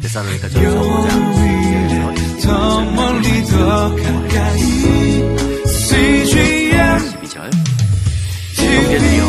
데살로니가 0.00 0.48
전서 0.48 0.80
5장 0.80 2.42
더 2.42 2.80
멀리 2.92 3.42
더 3.44 3.88
가까이 3.96 4.58
CGM 5.66 6.98
12절 6.98 7.50
형제들이여 8.56 9.24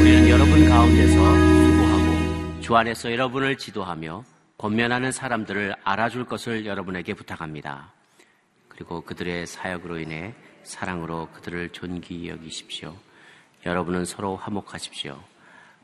우리는 0.00 0.28
여러분 0.28 0.68
가운데서 0.68 1.14
수고하고 1.14 2.60
주 2.60 2.76
안에서 2.76 3.12
여러분을 3.12 3.56
지도하며 3.56 4.24
권면하는 4.58 5.12
사람들을 5.12 5.74
알아줄 5.84 6.24
것을 6.26 6.66
여러분에게 6.66 7.14
부탁합니다. 7.14 7.92
그리고 8.68 9.00
그들의 9.02 9.46
사역으로 9.46 9.98
인해 9.98 10.34
사랑으로 10.64 11.28
그들을 11.32 11.70
존귀 11.70 12.28
여기십시오. 12.28 12.94
여러분은 13.66 14.04
서로 14.04 14.36
화목하십시오. 14.36 15.18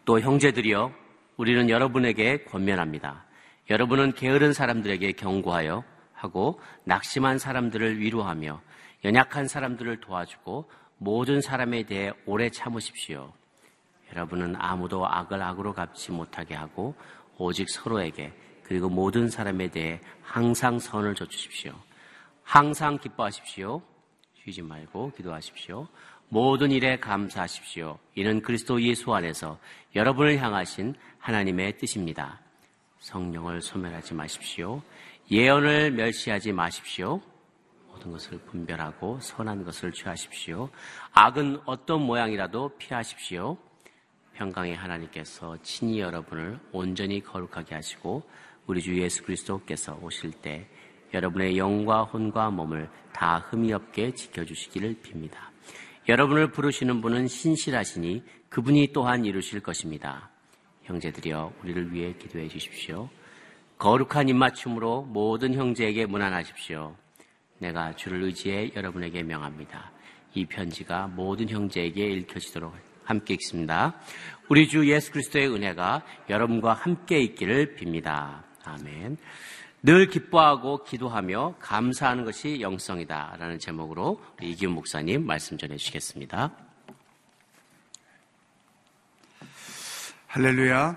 또 0.05 0.21
형제들이여 0.21 0.93
우리는 1.37 1.69
여러분에게 1.71 2.45
권면합니다. 2.45 3.25
여러분은 3.71 4.13
게으른 4.13 4.53
사람들에게 4.53 5.13
경고하여 5.13 5.85
하고 6.13 6.61
낙심한 6.85 7.39
사람들을 7.39 8.01
위로하며 8.01 8.61
연약한 9.05 9.49
사람들을 9.49 10.01
도와주고 10.01 10.71
모든 10.99 11.41
사람에 11.41 11.85
대해 11.85 12.13
오래 12.27 12.51
참으십시오. 12.51 13.33
여러분은 14.13 14.55
아무도 14.59 15.07
악을 15.07 15.43
악으로 15.43 15.73
갚지 15.73 16.13
못하게 16.13 16.55
하고 16.55 16.95
오직 17.37 17.69
서로에게 17.69 18.33
그리고 18.63 18.89
모든 18.89 19.29
사람에 19.29 19.69
대해 19.69 20.01
항상 20.23 20.79
선을 20.79 21.15
져주십시오. 21.15 21.75
항상 22.43 22.99
기뻐하십시오. 22.99 23.83
쉬지 24.43 24.63
말고 24.63 25.13
기도하십시오. 25.17 25.89
모든 26.29 26.71
일에 26.71 26.99
감사하십시오. 26.99 27.99
이는 28.15 28.41
그리스도 28.41 28.81
예수 28.83 29.15
안에서 29.15 29.59
여러분을 29.95 30.39
향하신 30.39 30.95
하나님의 31.19 31.79
뜻입니다. 31.79 32.44
성령을 33.05 33.61
소멸하지 33.61 34.15
마십시오. 34.15 34.81
예언을 35.31 35.91
멸시하지 35.93 36.53
마십시오. 36.53 37.21
모든 37.89 38.11
것을 38.13 38.39
분별하고 38.39 39.21
선한 39.21 39.65
것을 39.65 39.93
취하십시오. 39.93 40.71
악은 41.13 41.61
어떤 41.67 42.01
모양이라도 42.01 42.77
피하십시오. 42.79 43.59
평강의 44.33 44.75
하나님께서 44.75 45.59
친히 45.63 46.01
여러분을 46.01 46.59
온전히 46.73 47.23
거룩하게 47.23 47.75
하시고 47.75 48.23
우리 48.67 48.81
주 48.81 48.99
예수 48.99 49.23
그리스도께서 49.23 49.99
오실 50.03 50.33
때 50.33 50.67
여러분의 51.13 51.59
영과 51.59 52.05
혼과 52.05 52.51
몸을 52.51 52.89
다 53.13 53.39
흠이 53.51 53.73
없게 53.75 54.15
지켜주시기를 54.15 55.03
빕니다. 55.03 55.37
여러분을 56.09 56.51
부르시는 56.51 57.03
분은 57.03 57.29
신실하시니 57.29 58.25
그분이 58.49 58.93
또한 58.95 59.27
이루실 59.27 59.61
것입니다. 59.61 60.34
형제들이여 60.85 61.53
우리를 61.63 61.93
위해 61.93 62.15
기도해 62.19 62.49
주십시오. 62.49 63.09
거룩한 63.79 64.29
입맞춤으로 64.29 65.03
모든 65.03 65.55
형제에게 65.55 66.07
문안하십시오. 66.07 66.95
내가 67.59 67.95
주를 67.97 68.23
의지해 68.23 68.71
여러분에게 68.75 69.23
명합니다. 69.23 69.93
이 70.35 70.47
편지가 70.47 71.09
모든 71.09 71.49
형제에게 71.49 72.07
읽혀지도록 72.07 72.75
함께 73.05 73.35
읽습니다. 73.35 73.95
우리 74.49 74.69
주 74.69 74.89
예수 74.91 75.13
그리스도의 75.13 75.49
은혜가 75.49 76.03
여러분과 76.29 76.73
함께 76.73 77.21
있기를 77.21 77.77
빕니다. 77.77 78.43
아멘. 78.65 79.17
늘 79.83 80.09
기뻐하고 80.09 80.83
기도하며 80.85 81.57
감사하는 81.61 82.25
것이 82.25 82.61
영성이다. 82.61 83.37
라는 83.39 83.59
제목으로 83.59 84.19
이기훈 84.41 84.73
목사님 84.73 85.27
말씀 85.27 85.59
전해 85.59 85.77
주시겠습니다. 85.77 86.64
할렐루야. 90.35 90.97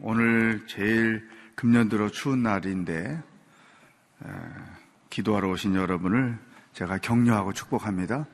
오늘 0.00 0.66
제일 0.66 1.28
금년 1.54 1.90
들어 1.90 2.08
추운 2.08 2.42
날인데, 2.42 3.22
에, 4.24 4.28
기도하러 5.10 5.50
오신 5.50 5.74
여러분을 5.74 6.38
제가 6.72 6.96
격려하고 6.96 7.52
축복합니다. 7.52 8.24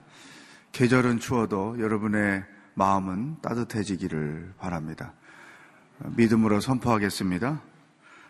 계절은 0.71 1.19
추워도 1.19 1.81
여러분의 1.81 2.45
마음은 2.75 3.39
따뜻해지기를 3.43 4.55
바랍니다. 4.57 5.15
믿음으로 6.15 6.61
선포하겠습니다. 6.61 7.61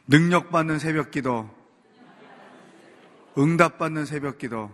능력받는 0.06 0.78
새벽 0.78 1.10
기도, 1.10 1.54
응답받는 3.36 4.06
새벽 4.06 4.38
기도, 4.38 4.70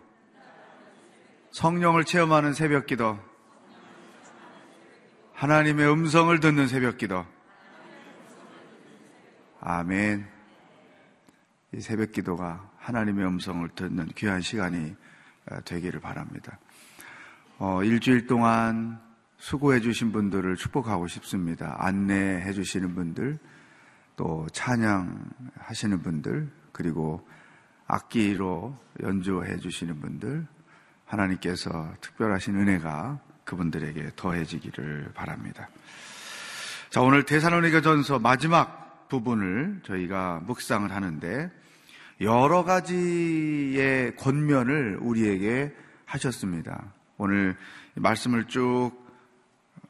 성령을 1.50 2.04
체험하는 2.04 2.52
새벽 2.52 2.86
기도, 2.86 3.18
하나님의 5.44 5.92
음성을 5.92 6.40
듣는 6.40 6.68
새벽 6.68 6.96
기도. 6.96 7.26
아멘. 9.60 10.26
이 11.74 11.80
새벽 11.82 12.12
기도가 12.12 12.70
하나님의 12.78 13.26
음성을 13.26 13.68
듣는 13.76 14.06
귀한 14.14 14.40
시간이 14.40 14.96
되기를 15.66 16.00
바랍니다. 16.00 16.58
어, 17.58 17.84
일주일 17.84 18.26
동안 18.26 18.98
수고해 19.36 19.80
주신 19.80 20.12
분들을 20.12 20.56
축복하고 20.56 21.08
싶습니다. 21.08 21.76
안내해 21.78 22.54
주시는 22.54 22.94
분들, 22.94 23.38
또 24.16 24.46
찬양하시는 24.50 26.00
분들, 26.00 26.50
그리고 26.72 27.28
악기로 27.86 28.78
연주해 29.02 29.58
주시는 29.58 30.00
분들, 30.00 30.46
하나님께서 31.04 31.92
특별하신 32.00 32.56
은혜가 32.56 33.20
그분들에게 33.44 34.12
더해지기를 34.16 35.12
바랍니다. 35.14 35.68
자, 36.90 37.00
오늘 37.00 37.24
대사로니가 37.24 37.80
전서 37.80 38.18
마지막 38.18 39.08
부분을 39.08 39.80
저희가 39.84 40.40
묵상을 40.46 40.90
하는데 40.90 41.50
여러 42.20 42.64
가지의 42.64 44.16
권면을 44.16 44.98
우리에게 45.00 45.74
하셨습니다. 46.04 46.92
오늘 47.16 47.56
말씀을 47.94 48.44
쭉 48.46 48.92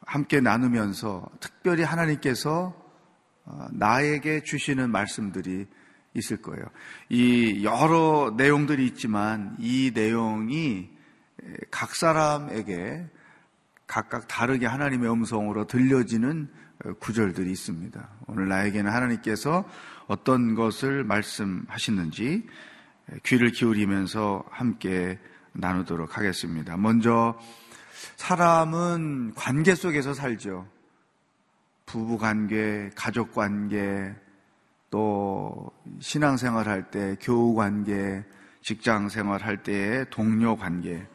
함께 0.06 0.40
나누면서 0.40 1.26
특별히 1.40 1.82
하나님께서 1.82 2.74
어, 3.46 3.66
나에게 3.72 4.42
주시는 4.42 4.90
말씀들이 4.90 5.66
있을 6.14 6.40
거예요. 6.40 6.64
이 7.08 7.64
여러 7.64 8.32
내용들이 8.36 8.86
있지만 8.86 9.56
이 9.58 9.90
내용이 9.94 10.88
각 11.70 11.94
사람에게 11.94 13.06
각각 13.86 14.28
다르게 14.28 14.66
하나님의 14.66 15.10
음성으로 15.10 15.66
들려지는 15.66 16.48
어, 16.84 16.92
구절들이 16.94 17.50
있습니다. 17.50 18.08
오늘 18.26 18.48
나에게는 18.48 18.90
하나님께서 18.90 19.64
어떤 20.06 20.54
것을 20.54 21.04
말씀하시는지 21.04 22.46
귀를 23.24 23.52
기울이면서 23.52 24.44
함께 24.50 25.18
나누도록 25.52 26.16
하겠습니다. 26.16 26.76
먼저 26.76 27.38
사람은 28.16 29.34
관계 29.34 29.74
속에서 29.74 30.14
살죠. 30.14 30.66
부부 31.86 32.18
관계, 32.18 32.90
가족 32.96 33.32
관계, 33.32 34.14
또 34.90 35.70
신앙생활 36.00 36.68
할 36.68 36.90
때 36.90 37.16
교우 37.20 37.54
관계, 37.54 38.24
직장 38.62 39.08
생활 39.08 39.42
할 39.42 39.62
때의 39.62 40.06
동료 40.10 40.56
관계, 40.56 41.06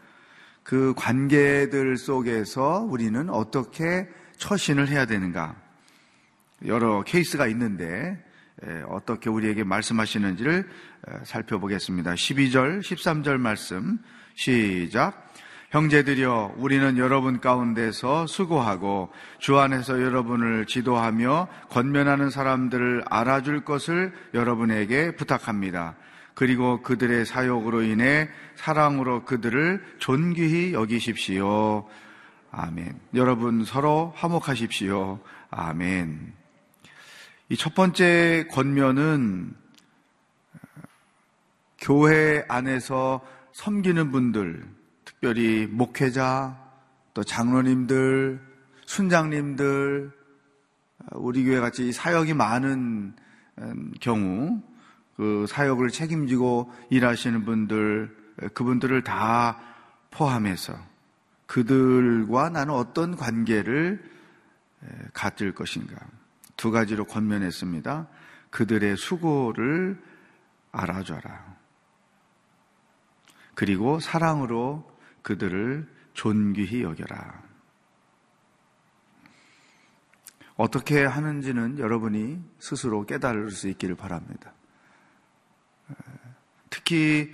그 0.70 0.94
관계들 0.96 1.98
속에서 1.98 2.86
우리는 2.88 3.28
어떻게 3.32 4.08
처신을 4.38 4.88
해야 4.90 5.08
되는가? 5.08 5.56
여러 6.68 7.02
케이스가 7.02 7.48
있는데 7.48 8.24
어떻게 8.88 9.32
우리에게 9.32 9.64
말씀하시는지를 9.64 10.70
살펴보겠습니다. 11.24 12.14
12절, 12.14 12.82
13절 12.82 13.38
말씀 13.38 13.98
시작. 14.36 15.34
형제들이여 15.72 16.54
우리는 16.58 17.00
여러분 17.00 17.40
가운데서 17.40 18.28
수고하고 18.28 19.10
주 19.40 19.58
안에서 19.58 20.04
여러분을 20.04 20.68
지도하며 20.68 21.48
권면하는 21.70 22.30
사람들을 22.30 23.06
알아줄 23.10 23.66
것을 23.66 24.14
여러분에게 24.36 25.16
부탁합니다. 25.16 25.96
그리고 26.40 26.82
그들의 26.82 27.26
사역으로 27.26 27.82
인해 27.82 28.30
사랑으로 28.56 29.26
그들을 29.26 29.84
존귀히 29.98 30.72
여기십시오. 30.72 31.86
아멘. 32.50 32.98
여러분 33.14 33.66
서로 33.66 34.14
화목하십시오. 34.16 35.20
아멘. 35.50 36.32
이 37.50 37.58
첫 37.58 37.76
번째 37.76 38.48
권면은 38.52 39.54
교회 41.78 42.46
안에서 42.48 43.20
섬기는 43.52 44.10
분들, 44.10 44.66
특별히 45.04 45.68
목회자, 45.70 46.58
또 47.14 47.22
장로님들, 47.22 48.40
순장님들, 48.86 50.10
우리 51.12 51.44
교회 51.44 51.60
같이 51.60 51.92
사역이 51.92 52.34
많은 52.34 53.14
음, 53.58 53.92
경우 54.00 54.62
그 55.20 55.46
사역을 55.50 55.90
책임지고 55.90 56.72
일하시는 56.90 57.44
분들, 57.44 58.16
그분들을 58.54 59.04
다 59.04 59.60
포함해서 60.12 60.74
그들과 61.46 62.48
나는 62.48 62.74
어떤 62.74 63.18
관계를 63.18 64.02
가질 65.12 65.54
것인가. 65.54 65.98
두 66.56 66.72
가지로 66.72 67.04
권면했습니다. 67.04 68.08
그들의 68.50 68.96
수고를 68.96 70.02
알아줘라. 70.72 71.58
그리고 73.56 74.00
사랑으로 74.00 74.90
그들을 75.22 75.86
존귀히 76.14 76.84
여겨라. 76.84 77.44
어떻게 80.56 81.04
하는지는 81.04 81.78
여러분이 81.78 82.42
스스로 82.60 83.06
깨달을 83.06 83.52
수 83.52 83.68
있기를 83.68 83.96
바랍니다. 83.96 84.54
특히 86.70 87.30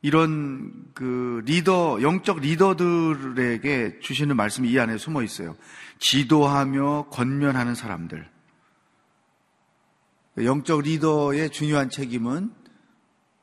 이런 0.00 0.92
그 0.94 1.42
리더, 1.44 2.00
영적 2.00 2.40
리더들에게 2.40 3.98
주시는 4.00 4.36
말씀이 4.36 4.70
이 4.70 4.78
안에 4.78 4.96
숨어 4.96 5.22
있어요. 5.22 5.56
지도하며 5.98 7.08
권면하는 7.10 7.74
사람들. 7.74 8.28
영적 10.38 10.82
리더의 10.82 11.50
중요한 11.50 11.90
책임은 11.90 12.52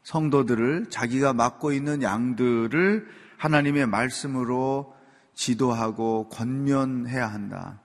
성도들을 0.04 0.90
자기가 0.90 1.34
맡고 1.34 1.74
있는 1.74 2.02
양들을 2.02 3.08
하나님의 3.38 3.88
말씀으로 3.88 4.96
지도하고 5.34 6.30
권면해야 6.30 7.28
한다. 7.28 7.82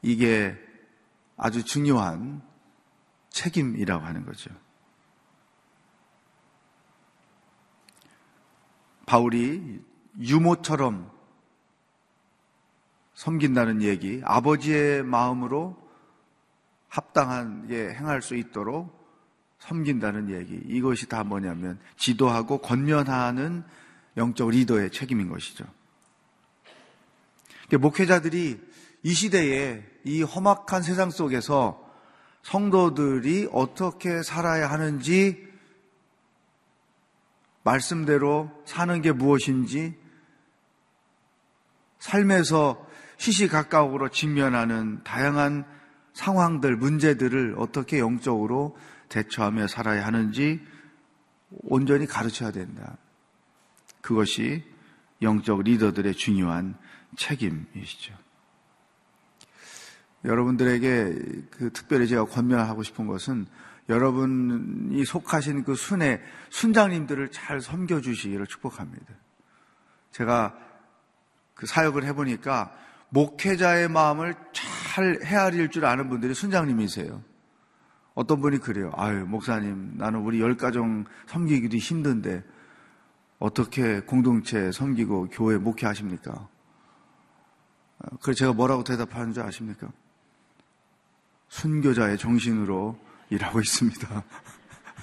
이게 0.00 0.56
아주 1.36 1.64
중요한 1.64 2.40
책임이라고 3.30 4.04
하는 4.04 4.24
거죠. 4.24 4.50
바울이 9.12 9.78
유모처럼 10.20 11.10
섬긴다는 13.12 13.82
얘기, 13.82 14.22
아버지의 14.24 15.02
마음으로 15.02 15.76
합당하게 16.88 17.92
행할 17.92 18.22
수 18.22 18.36
있도록 18.36 18.90
섬긴다는 19.58 20.30
얘기. 20.30 20.54
이것이 20.64 21.10
다 21.10 21.24
뭐냐면 21.24 21.78
지도하고 21.98 22.56
권면하는 22.62 23.64
영적 24.16 24.48
리더의 24.48 24.90
책임인 24.90 25.28
것이죠. 25.28 25.66
목회자들이 27.70 28.58
이 29.02 29.12
시대에 29.12 29.84
이 30.04 30.22
험악한 30.22 30.82
세상 30.82 31.10
속에서 31.10 31.86
성도들이 32.44 33.50
어떻게 33.52 34.22
살아야 34.22 34.70
하는지 34.70 35.51
말씀대로 37.64 38.50
사는 38.64 39.00
게 39.02 39.12
무엇인지 39.12 39.94
삶에서 41.98 42.86
시시각각으로 43.16 44.08
직면하는 44.08 45.02
다양한 45.04 45.64
상황들, 46.14 46.76
문제들을 46.76 47.54
어떻게 47.56 48.00
영적으로 48.00 48.76
대처하며 49.08 49.68
살아야 49.68 50.04
하는지 50.04 50.60
온전히 51.50 52.06
가르쳐야 52.06 52.50
된다. 52.50 52.96
그것이 54.00 54.64
영적 55.20 55.62
리더들의 55.62 56.14
중요한 56.14 56.76
책임이시죠. 57.16 58.14
여러분들에게 60.24 61.14
그 61.50 61.70
특별히 61.72 62.08
제가 62.08 62.24
권면하고 62.24 62.82
싶은 62.82 63.06
것은 63.06 63.46
여러분이 63.88 65.04
속하신 65.04 65.64
그 65.64 65.74
순회 65.74 66.22
순장님들을 66.50 67.30
잘 67.30 67.60
섬겨주시기를 67.60 68.46
축복합니다. 68.46 69.06
제가 70.12 70.54
그 71.54 71.66
사역을 71.66 72.04
해보니까 72.04 72.72
목회자의 73.10 73.88
마음을 73.88 74.34
잘 74.52 75.18
헤아릴 75.24 75.70
줄 75.70 75.84
아는 75.84 76.08
분들이 76.08 76.34
순장님이세요. 76.34 77.22
어떤 78.14 78.40
분이 78.40 78.58
그래요. 78.58 78.90
아유, 78.94 79.24
목사님, 79.26 79.94
나는 79.96 80.20
우리 80.20 80.40
열 80.40 80.56
가정 80.56 81.04
섬기기도 81.26 81.76
힘든데 81.76 82.42
어떻게 83.38 84.00
공동체 84.00 84.70
섬기고 84.70 85.28
교회 85.30 85.56
목회하십니까? 85.58 86.48
그래서 88.20 88.38
제가 88.38 88.52
뭐라고 88.52 88.84
대답하는 88.84 89.32
줄 89.32 89.42
아십니까? 89.42 89.88
순교자의 91.48 92.18
정신으로 92.18 92.98
일하고 93.32 93.60
있습니다. 93.60 94.24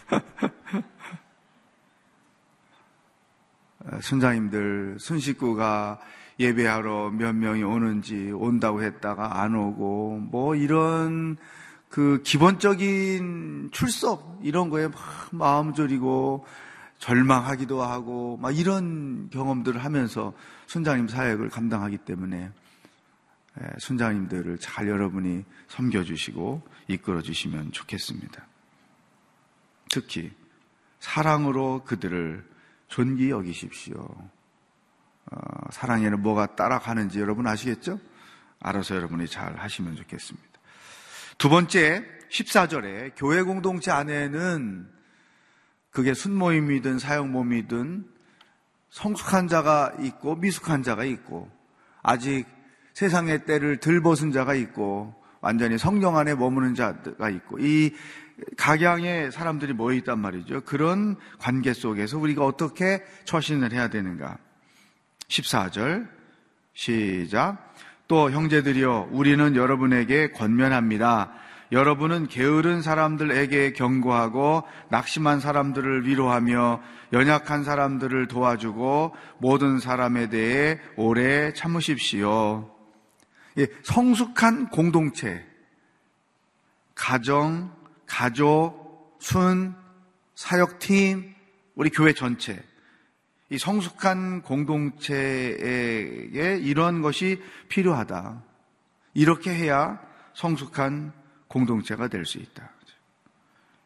순장님들, 4.02 4.98
순식구가 5.00 6.00
예배하러 6.40 7.12
몇 7.12 7.34
명이 7.34 7.64
오는지 7.64 8.32
온다고 8.32 8.84
했다가 8.84 9.42
안 9.42 9.56
오고 9.56 10.28
뭐 10.32 10.56
이런 10.56 11.38
그 11.90 12.22
기본적인 12.24 13.70
출석 13.72 14.40
이런 14.44 14.70
거에 14.70 14.88
막 14.88 14.96
마음 15.32 15.74
졸이고 15.74 16.46
절망하기도 17.00 17.82
하고 17.82 18.38
막 18.38 18.58
이런 18.58 19.30
경험들을 19.32 19.84
하면서 19.84 20.34
순장님 20.68 21.08
사역을 21.08 21.50
감당하기 21.50 21.98
때문에 22.00 22.38
예, 22.38 22.52
순장님들을 23.78 24.58
잘 24.60 24.88
여러분이 24.88 25.44
섬겨주시고 25.68 26.68
이끌어주시면 26.88 27.72
좋겠습니다. 27.72 28.46
특히 29.90 30.32
사랑으로 31.00 31.84
그들을 31.86 32.48
존귀 32.88 33.30
여기십시오. 33.30 34.00
어, 35.32 35.38
사랑에는 35.72 36.22
뭐가 36.22 36.56
따라가는지 36.56 37.20
여러분 37.20 37.48
아시겠죠? 37.48 38.00
알아서 38.60 38.96
여러분이 38.96 39.28
잘 39.28 39.58
하시면 39.58 39.96
좋겠습니다. 39.96 40.48
두 41.38 41.50
번째, 41.50 42.06
14절에 42.30 43.14
교회 43.16 43.42
공동체 43.42 43.92
안에는 43.92 44.90
그게 45.92 46.14
순모임이든 46.14 47.00
사역모임이든 47.00 48.06
성숙한 48.90 49.48
자가 49.48 49.94
있고 50.02 50.36
미숙한 50.36 50.84
자가 50.84 51.04
있고 51.06 51.50
아직 52.02 52.46
세상의 53.00 53.46
때를 53.46 53.78
들 53.78 54.02
벗은 54.02 54.34
자가 54.34 54.56
있고 54.56 55.16
완전히 55.40 55.78
성령 55.78 56.18
안에 56.18 56.36
머무는 56.36 56.76
자가 56.76 57.30
있고 57.30 57.58
이 57.60 57.96
각양의 58.58 59.32
사람들이 59.32 59.72
모여 59.72 59.96
있단 59.96 60.20
말이죠. 60.20 60.62
그런 60.66 61.16
관계 61.38 61.72
속에서 61.72 62.18
우리가 62.18 62.46
어떻게 62.46 63.02
처신을 63.24 63.72
해야 63.72 63.88
되는가? 63.88 64.38
14절 65.30 66.10
시작. 66.74 67.74
또 68.10 68.32
형제들이여 68.32 69.10
우리는 69.12 69.56
여러분에게 69.56 70.32
권면합니다. 70.32 71.32
여러분은 71.72 72.28
게으른 72.28 72.82
사람들에게 72.82 73.74
경고하고 73.74 74.64
낙심한 74.90 75.40
사람들을 75.40 76.06
위로하며 76.06 76.82
연약한 77.14 77.64
사람들을 77.64 78.28
도와주고 78.28 79.16
모든 79.38 79.80
사람에 79.80 80.28
대해 80.28 80.80
오래 80.98 81.54
참으십시오. 81.54 82.79
예, 83.60 83.68
성숙한 83.84 84.70
공동체, 84.70 85.46
가정, 86.96 87.72
가족, 88.06 89.18
순, 89.20 89.76
사역팀, 90.36 91.36
우리 91.76 91.90
교회 91.90 92.14
전체. 92.14 92.64
이 93.50 93.58
성숙한 93.58 94.44
공동체에 94.44 95.58
이런 96.62 97.02
것이 97.02 97.42
필요하다. 97.68 98.44
이렇게 99.14 99.54
해야 99.54 100.00
성숙한 100.36 101.12
공동체가 101.48 102.08
될 102.08 102.26
수 102.26 102.38
있다. 102.38 102.72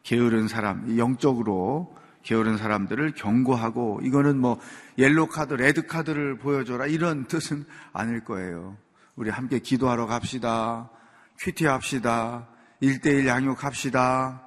게으른 0.04 0.48
사람, 0.48 0.98
영적으로 0.98 1.96
게으른 2.22 2.58
사람들을 2.58 3.14
경고하고 3.14 4.00
이거는 4.02 4.38
뭐 4.38 4.60
옐로 4.98 5.26
카드, 5.26 5.54
레드 5.54 5.86
카드를 5.86 6.38
보여줘라 6.38 6.86
이런 6.86 7.26
뜻은 7.26 7.64
아닐 7.92 8.22
거예요. 8.22 8.76
우리 9.16 9.30
함께 9.30 9.58
기도하러 9.58 10.06
갑시다. 10.06 10.90
큐티 11.38 11.66
합시다. 11.66 12.48
일대일 12.80 13.26
양육합시다. 13.26 14.42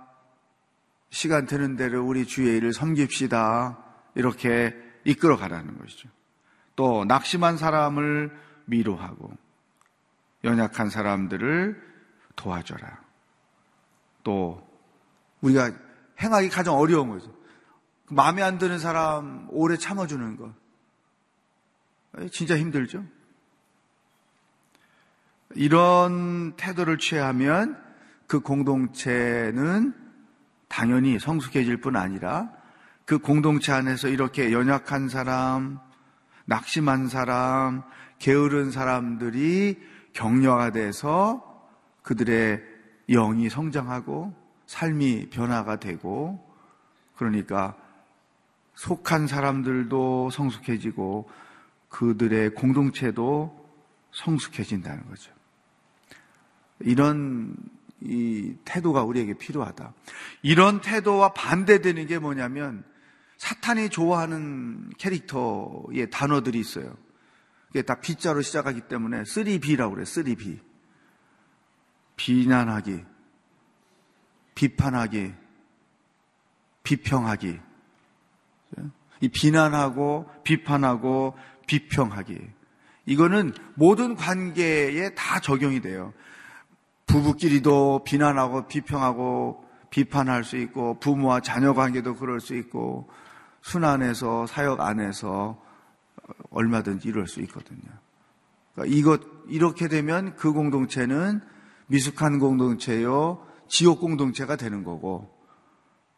시간 1.09 1.45
되는 1.45 1.75
대로 1.75 2.05
우리 2.05 2.25
주의 2.25 2.57
일을 2.57 2.73
섬깁시다. 2.73 3.77
이렇게 4.15 4.75
이끌어 5.05 5.37
가라는 5.37 5.77
것이죠. 5.77 6.09
또 6.75 7.05
낙심한 7.05 7.57
사람을 7.57 8.31
위로하고 8.67 9.31
연약한 10.43 10.89
사람들을 10.89 11.81
도와줘라. 12.35 13.01
또 14.23 14.67
우리가 15.41 15.71
행하기 16.21 16.49
가장 16.49 16.75
어려운 16.75 17.09
거죠. 17.09 17.33
마음에 18.09 18.41
안 18.41 18.57
드는 18.57 18.79
사람 18.79 19.47
오래 19.49 19.77
참아주는 19.77 20.37
거. 20.37 20.53
진짜 22.31 22.57
힘들죠? 22.57 23.05
이런 25.55 26.55
태도를 26.57 26.97
취하면 26.97 27.77
그 28.27 28.41
공동체는 28.41 29.93
당연히 30.67 31.17
성숙해질 31.17 31.77
뿐 31.77 31.95
아니라 31.95 32.51
그 33.05 33.19
공동체 33.19 33.71
안에서 33.71 34.09
이렇게 34.09 34.51
연약한 34.51 35.07
사람, 35.07 35.79
낙심한 36.45 37.07
사람, 37.07 37.83
게으른 38.19 38.71
사람들이 38.71 39.79
격려가 40.13 40.71
돼서 40.71 41.65
그들의 42.01 42.61
영이 43.09 43.49
성장하고 43.49 44.33
삶이 44.65 45.29
변화가 45.29 45.77
되고 45.77 46.45
그러니까 47.15 47.75
속한 48.75 49.27
사람들도 49.27 50.29
성숙해지고 50.29 51.29
그들의 51.89 52.53
공동체도 52.53 53.67
성숙해진다는 54.11 55.07
거죠. 55.07 55.36
이런 56.79 57.55
이 58.01 58.55
태도가 58.65 59.03
우리에게 59.03 59.33
필요하다. 59.33 59.93
이런 60.43 60.81
태도와 60.81 61.33
반대되는 61.33 62.07
게 62.07 62.19
뭐냐면 62.19 62.83
사탄이 63.37 63.89
좋아하는 63.89 64.89
캐릭터의 64.97 66.09
단어들이 66.11 66.59
있어요. 66.59 66.95
그게 67.67 67.81
다 67.81 67.99
B자로 67.99 68.41
시작하기 68.41 68.81
때문에 68.81 69.23
3B라고 69.23 69.91
그래요. 69.91 70.05
3B. 70.05 70.59
비난하기, 72.15 73.03
비판하기, 74.55 75.33
비평하기. 76.83 77.59
이 79.21 79.29
비난하고 79.29 80.29
비판하고 80.43 81.37
비평하기. 81.67 82.39
이거는 83.05 83.53
모든 83.75 84.15
관계에 84.15 85.13
다 85.13 85.39
적용이 85.39 85.81
돼요. 85.81 86.13
부부끼리도 87.07 88.03
비난하고 88.03 88.67
비평하고 88.67 89.65
비판할 89.89 90.43
수 90.43 90.57
있고 90.57 90.99
부모와 90.99 91.39
자녀 91.39 91.73
관계도 91.73 92.15
그럴 92.15 92.39
수 92.39 92.55
있고 92.55 93.09
순안에서 93.61 94.45
사역 94.45 94.81
안에서 94.81 95.61
얼마든지 96.51 97.07
이럴 97.07 97.27
수 97.27 97.41
있거든요. 97.41 97.89
그러니까 98.73 98.95
이것 98.95 99.21
이렇게 99.47 99.87
되면 99.87 100.35
그 100.35 100.51
공동체는 100.53 101.41
미숙한 101.87 102.39
공동체요 102.39 103.45
지옥 103.67 104.01
공동체가 104.01 104.55
되는 104.55 104.83
거고 104.83 105.33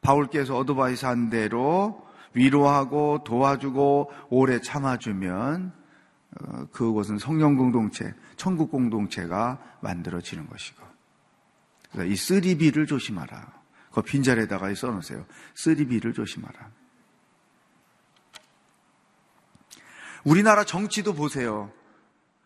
바울께서 0.02 0.58
어드바이스 0.58 1.06
한 1.06 1.30
대로 1.30 2.02
위로하고 2.34 3.24
도와주고 3.24 4.12
오래 4.30 4.60
참아주면 4.62 5.74
어, 5.74 5.79
그곳은 6.72 7.18
성령 7.18 7.56
공동체, 7.56 8.14
천국 8.38 8.72
공동체가 8.72 9.60
만들어지는 9.82 10.48
것이고. 10.48 10.84
이 12.06 12.16
쓰리비를 12.16 12.86
조심하라. 12.86 13.60
그 13.92 14.02
빈자리에다가 14.02 14.74
써놓으세요. 14.76 15.26
쓰리비를 15.56 16.14
조심하라. 16.14 16.70
우리나라 20.24 20.64
정치도 20.64 21.14
보세요. 21.16 21.72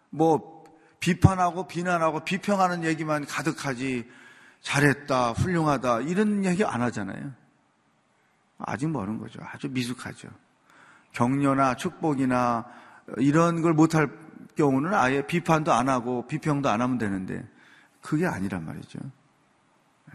뭐 0.10 0.64
비판하고 1.00 1.68
비난하고 1.68 2.24
비평하는 2.24 2.84
얘기만 2.86 3.26
가득하지 3.26 4.10
잘했다, 4.62 5.32
훌륭하다 5.34 6.02
이런 6.02 6.46
얘기 6.46 6.64
안 6.64 6.82
하잖아요. 6.82 7.34
아직 8.60 8.90
멀은 8.90 9.18
거죠. 9.18 9.42
아주 9.44 9.68
미숙하죠. 9.70 10.30
격려나 11.12 11.76
축복이나 11.76 12.66
이런 13.18 13.62
걸 13.62 13.74
못할 13.74 14.10
경우는 14.56 14.94
아예 14.94 15.26
비판도 15.26 15.74
안 15.74 15.90
하고 15.90 16.28
비평도 16.28 16.70
안 16.70 16.82
하면 16.82 16.98
되는데 16.98 17.48
그게 18.02 18.26
아니란 18.26 18.66
말이죠. 18.66 19.00
네. 20.08 20.14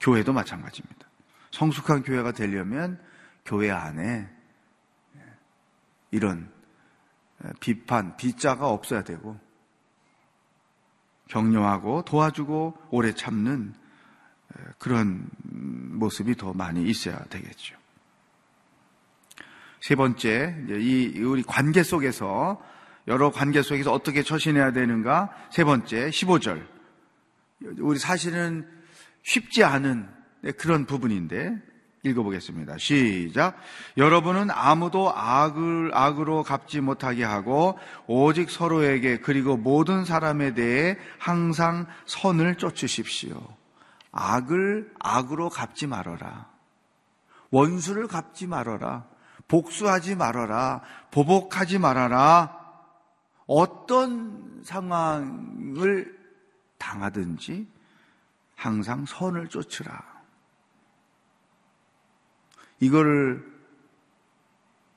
교회도 0.00 0.32
마찬가지입니다. 0.32 1.08
성숙한 1.50 2.02
교회가 2.02 2.32
되려면 2.32 3.00
교회 3.44 3.70
안에 3.70 4.28
이런 6.10 6.50
비판, 7.60 8.16
비자가 8.16 8.68
없어야 8.68 9.02
되고 9.02 9.38
격려하고 11.28 12.02
도와주고 12.02 12.88
오래 12.90 13.12
참는 13.12 13.74
그런 14.78 15.28
모습이 15.42 16.36
더 16.36 16.52
많이 16.52 16.82
있어야 16.88 17.18
되겠죠. 17.24 17.76
세 19.80 19.94
번째, 19.94 20.54
이 20.68 21.20
우리 21.24 21.42
관계 21.42 21.82
속에서 21.82 22.60
여러 23.06 23.30
관계 23.30 23.62
속에서 23.62 23.92
어떻게 23.92 24.22
처신해야 24.22 24.72
되는가? 24.72 25.30
세 25.50 25.64
번째, 25.64 26.10
15절. 26.10 26.66
우리 27.78 27.98
사실은 27.98 28.68
쉽지 29.22 29.64
않은 29.64 30.08
그런 30.58 30.86
부분인데 30.86 31.56
읽어보겠습니다. 32.02 32.78
시작. 32.78 33.56
여러분은 33.96 34.50
아무도 34.50 35.12
악을, 35.14 35.90
악으로 35.94 36.42
갚지 36.42 36.80
못하게 36.80 37.24
하고 37.24 37.78
오직 38.06 38.50
서로에게 38.50 39.18
그리고 39.18 39.56
모든 39.56 40.04
사람에 40.04 40.54
대해 40.54 40.96
항상 41.18 41.86
선을 42.06 42.56
쫓으십시오. 42.56 43.40
악을 44.12 44.92
악으로 45.00 45.48
갚지 45.48 45.86
말아라. 45.86 46.48
원수를 47.50 48.06
갚지 48.06 48.46
말아라. 48.46 49.06
복수하지 49.48 50.14
말아라. 50.14 50.82
보복하지 51.10 51.78
말아라. 51.78 52.56
어떤 53.46 54.62
상황을 54.62 56.18
당하든지 56.76 57.66
항상 58.54 59.06
선을 59.06 59.48
쫓으라. 59.48 60.04
이거를 62.80 63.58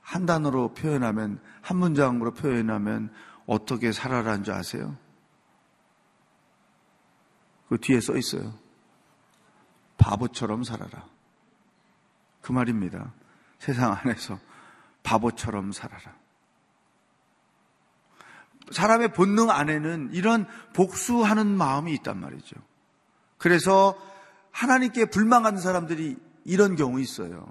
한 0.00 0.26
단어로 0.26 0.74
표현하면, 0.74 1.40
한 1.62 1.76
문장으로 1.78 2.32
표현하면 2.34 3.12
어떻게 3.46 3.92
살아라는 3.92 4.44
줄 4.44 4.54
아세요? 4.54 4.96
그 7.68 7.78
뒤에 7.78 8.00
써 8.00 8.16
있어요. 8.16 8.52
바보처럼 9.96 10.64
살아라. 10.64 11.06
그 12.42 12.52
말입니다. 12.52 13.14
세상 13.62 13.92
안에서 13.92 14.40
바보처럼 15.04 15.70
살아라. 15.70 16.16
사람의 18.72 19.12
본능 19.12 19.50
안에는 19.50 20.10
이런 20.12 20.48
복수하는 20.72 21.46
마음이 21.46 21.94
있단 21.94 22.18
말이죠. 22.18 22.56
그래서 23.38 23.96
하나님께 24.50 25.04
불망하는 25.04 25.60
사람들이 25.60 26.16
이런 26.44 26.74
경우 26.74 27.00
있어요. 27.00 27.46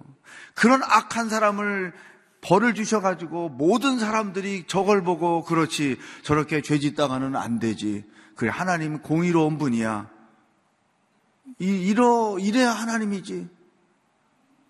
그런 0.53 0.83
악한 0.83 1.29
사람을 1.29 1.93
벌을 2.41 2.73
주셔가지고 2.73 3.47
모든 3.47 3.97
사람들이 3.97 4.65
저걸 4.67 5.03
보고 5.03 5.45
그렇지 5.45 5.97
저렇게 6.23 6.61
죄 6.61 6.77
짓다가는 6.77 7.37
안 7.37 7.57
되지. 7.59 8.03
그래 8.35 8.51
하나님 8.51 9.01
공의로운 9.01 9.57
분이야. 9.57 10.09
이, 11.59 11.87
이러 11.87 12.37
이래야 12.37 12.71
하나님이지. 12.71 13.60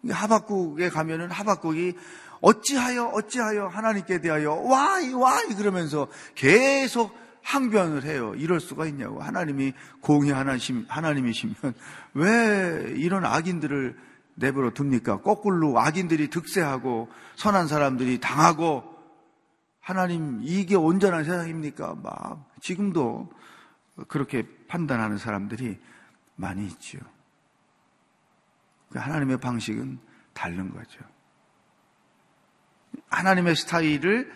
하박국에 0.09 0.89
가면은 0.89 1.29
하박국이 1.31 1.95
어찌하여 2.41 3.05
어찌하여 3.05 3.67
하나님께 3.67 4.21
대하여 4.21 4.53
와이 4.53 5.13
와이 5.13 5.55
그러면서 5.55 6.07
계속 6.35 7.15
항변을 7.43 8.03
해요. 8.03 8.33
이럴 8.35 8.59
수가 8.59 8.85
있냐고. 8.87 9.21
하나님이 9.21 9.73
공의 10.01 10.31
하나님 10.31 10.85
하나님이시면 10.87 11.55
왜 12.13 12.93
이런 12.95 13.25
악인들을 13.25 13.97
내버려 14.35 14.71
둡니까? 14.77 15.21
거꾸로 15.21 15.79
악인들이 15.79 16.29
득세하고 16.29 17.09
선한 17.35 17.67
사람들이 17.67 18.19
당하고 18.19 18.83
하나님 19.79 20.39
이게 20.43 20.75
온전한 20.75 21.23
세상입니까? 21.23 21.95
막 22.01 22.49
지금도 22.61 23.29
그렇게 24.07 24.47
판단하는 24.67 25.17
사람들이 25.17 25.79
많이 26.35 26.65
있죠. 26.67 26.99
그 26.99 27.20
하나님의 28.99 29.37
방식은 29.37 29.99
다른 30.33 30.71
거죠. 30.73 30.99
하나님의 33.09 33.55
스타일을 33.55 34.31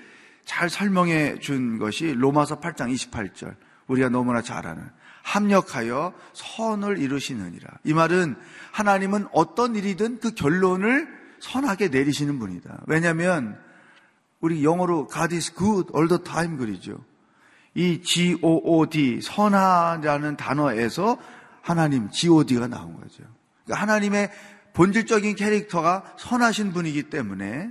잘 0.46 0.70
설명해 0.70 1.40
준 1.40 1.80
것이 1.80 2.14
로마서 2.14 2.60
8장 2.60 2.94
28절. 2.94 3.56
우리가 3.88 4.10
너무나 4.10 4.42
잘 4.42 4.66
아는 4.66 4.90
합력하여 5.24 6.14
선을 6.34 7.00
이루시느니라. 7.00 7.70
이 7.84 7.94
말은 7.94 8.36
하나님은 8.72 9.28
어떤 9.32 9.76
일이든 9.76 10.20
그 10.20 10.34
결론을 10.34 11.08
선하게 11.40 11.90
내리시는 11.90 12.40
분이다. 12.40 12.84
왜냐하면 12.88 13.60
우리 14.40 14.64
영어로 14.64 15.08
God 15.12 15.34
is 15.34 15.54
good 15.54 15.90
all 15.96 16.08
the 16.08 16.24
time 16.24 16.58
그리죠. 16.58 17.04
이 17.74 18.02
G-O-O-D 18.02 19.22
선하라는 19.22 20.38
단어에서 20.38 21.18
하나님 21.62 22.10
G-O-D가 22.10 22.68
나온 22.68 22.96
거죠. 23.00 23.24
그러니까 23.66 23.82
하나님의 23.82 24.32
본질적인 24.74 25.36
캐릭터가 25.36 26.16
선하신 26.18 26.74
분이기 26.74 27.10
때문에 27.10 27.70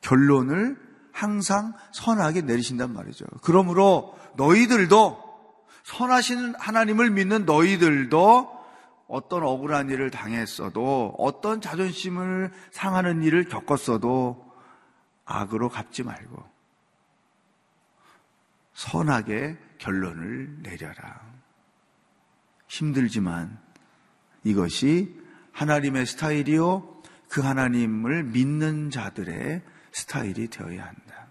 결론을 0.00 0.78
항상 1.12 1.74
선하게 1.92 2.42
내리신단 2.42 2.92
말이죠. 2.92 3.26
그러므로 3.42 4.18
너희들도 4.36 5.30
선하신 5.84 6.54
하나님을 6.58 7.10
믿는 7.10 7.44
너희들도 7.44 8.60
어떤 9.08 9.42
억울한 9.42 9.90
일을 9.90 10.10
당했어도 10.10 11.14
어떤 11.18 11.60
자존심을 11.60 12.52
상하는 12.70 13.22
일을 13.22 13.48
겪었어도 13.48 14.50
악으로 15.24 15.68
갚지 15.68 16.04
말고 16.04 16.48
선하게 18.72 19.58
결론을 19.78 20.62
내려라. 20.62 21.29
힘들지만 22.70 23.58
이것이 24.44 25.14
하나님의 25.52 26.06
스타일이요. 26.06 27.02
그 27.28 27.40
하나님을 27.42 28.22
믿는 28.24 28.90
자들의 28.90 29.62
스타일이 29.92 30.48
되어야 30.48 30.86
한다. 30.86 31.26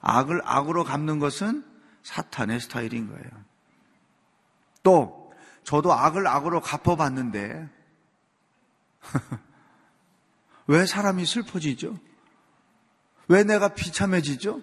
악을 0.00 0.42
악으로 0.44 0.82
갚는 0.84 1.20
것은 1.20 1.64
사탄의 2.02 2.60
스타일인 2.60 3.08
거예요. 3.08 3.30
또, 4.82 5.32
저도 5.62 5.92
악을 5.92 6.26
악으로 6.26 6.60
갚아봤는데, 6.60 7.68
왜 10.66 10.86
사람이 10.86 11.24
슬퍼지죠? 11.24 11.96
왜 13.28 13.44
내가 13.44 13.68
비참해지죠? 13.68 14.60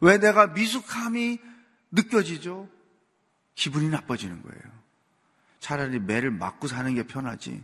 왜 0.00 0.16
내가 0.16 0.48
미숙함이 0.48 1.38
느껴지죠? 1.90 2.68
기분이 3.54 3.88
나빠지는 3.88 4.42
거예요. 4.42 4.62
차라리 5.60 5.98
매를 6.00 6.30
맞고 6.30 6.66
사는 6.66 6.94
게 6.94 7.06
편하지. 7.06 7.62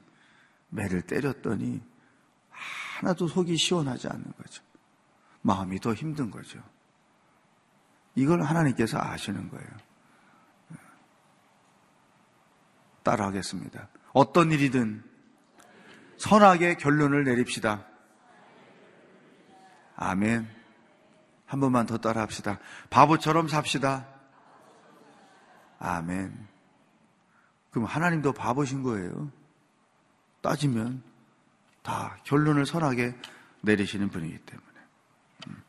매를 0.69 1.03
때렸더니 1.03 1.83
하나도 2.99 3.29
속이 3.29 3.57
시원하지 3.57 4.09
않는 4.09 4.25
거죠. 4.37 4.63
마음이 5.43 5.81
더 5.81 5.95
힘든 5.95 6.31
거죠. 6.31 6.63
이걸 8.15 8.43
하나님께서 8.43 8.99
아시는 8.99 9.49
거예요. 9.49 9.69
따라하겠습니다. 13.03 13.89
어떤 14.13 14.53
일이든 14.53 15.03
선하게 16.19 16.75
결론을 16.75 17.25
내립시다. 17.25 17.87
아멘. 19.97 20.49
한 21.47 21.61
번만 21.61 21.87
더 21.87 21.97
따라 21.97 22.21
합시다. 22.21 22.59
바보처럼 22.91 23.49
삽시다. 23.49 24.07
아멘. 25.79 26.49
그럼 27.71 27.87
하나님도 27.87 28.33
바보신 28.33 28.83
거예요. 28.83 29.31
따지면 30.41 31.03
다 31.83 32.19
결론을 32.25 32.67
선하게 32.67 33.17
내리시는 33.63 34.09
분이기 34.09 34.39
때문에. 34.39 34.69
음. 35.49 35.63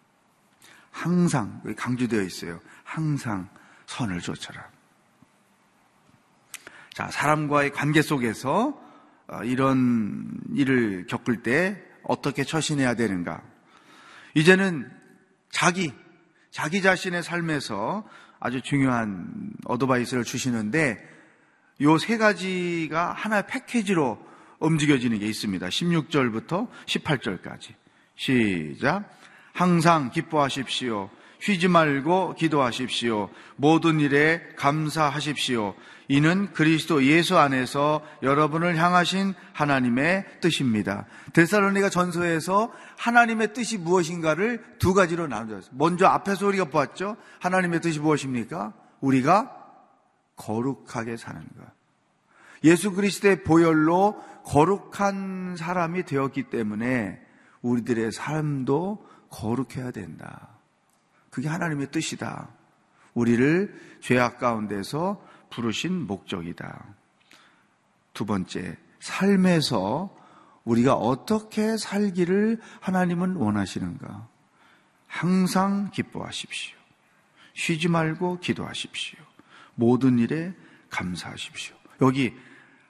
항상, 0.92 1.62
강조되어 1.76 2.22
있어요. 2.22 2.60
항상 2.84 3.50
선을 3.86 4.22
쫓아라. 4.22 4.70
자, 6.94 7.10
사람과의 7.10 7.72
관계 7.72 8.02
속에서 8.02 8.80
어, 9.28 9.44
이런 9.44 10.42
일을 10.56 11.06
겪을 11.08 11.44
때 11.44 11.82
어떻게 12.04 12.44
처신해야 12.44 12.96
되는가? 12.96 13.42
이제는 14.34 14.92
자기, 15.52 15.94
자기 16.52 16.82
자신의 16.82 17.24
삶에서 17.24 18.08
아주 18.40 18.62
중요한 18.62 19.52
어드바이스를 19.66 20.24
주시는데 20.24 20.98
요 21.82 21.98
세 21.98 22.18
가지가 22.18 23.14
하나의 23.14 23.44
패키지로 23.48 24.20
움직여지는 24.60 25.20
게 25.20 25.26
있습니다. 25.28 25.68
16절부터 25.68 26.68
18절까지. 26.86 27.74
시작. 28.16 29.10
항상 29.54 30.12
기뻐하십시오. 30.12 31.10
쉬지 31.40 31.68
말고 31.68 32.36
기도하십시오. 32.36 33.30
모든 33.56 34.00
일에 34.00 34.42
감사하십시오. 34.58 35.74
이는 36.10 36.52
그리스도 36.54 37.04
예수 37.06 37.38
안에서 37.38 38.02
여러분을 38.24 38.78
향하신 38.78 39.36
하나님의 39.54 40.26
뜻입니다. 40.42 41.06
데살로니가 41.34 41.90
전서에서 41.90 42.74
하나님의 42.98 43.54
뜻이 43.54 43.78
무엇인가를 43.78 44.64
두 44.80 44.94
가지로 44.94 45.28
나누었어요. 45.28 45.72
먼저 45.76 46.08
앞에서 46.08 46.48
우리가 46.48 46.66
보았죠. 46.66 47.16
하나님의 47.40 47.82
뜻이 47.82 48.00
무엇입니까? 48.00 48.74
우리가 49.02 49.56
거룩하게 50.36 51.16
사는 51.16 51.42
것. 51.42 51.66
예수 52.64 52.92
그리스도의 52.92 53.44
보혈로 53.44 54.22
거룩한 54.46 55.56
사람이 55.58 56.04
되었기 56.04 56.50
때문에 56.50 57.22
우리들의 57.62 58.12
삶도 58.12 59.06
거룩해야 59.30 59.92
된다. 59.92 60.59
그게 61.30 61.48
하나님의 61.48 61.92
뜻이다. 61.92 62.50
우리를 63.14 63.98
죄악 64.02 64.40
가운데서 64.40 65.24
부르신 65.50 66.08
목적이다. 66.08 66.86
두 68.14 68.26
번째, 68.26 68.78
삶에서 69.00 70.16
우리가 70.64 70.94
어떻게 70.94 71.78
살기를 71.78 72.60
하나님은 72.82 73.36
원하시는가? 73.36 74.28
항상 75.08 75.90
기뻐하십시오. 75.92 76.78
쉬지 77.54 77.88
말고 77.88 78.40
기도하십시오. 78.40 79.20
모든 79.76 80.20
일에 80.20 80.54
감사하십시오. 80.90 81.76
여기 82.02 82.34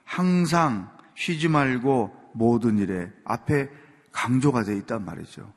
항상 0.04 0.90
쉬지 1.14 1.48
말고 1.48 2.30
모든 2.34 2.78
일에 2.78 3.10
앞에 3.24 3.68
강조가 4.12 4.64
되어 4.64 4.76
있단 4.76 5.04
말이죠. 5.04 5.52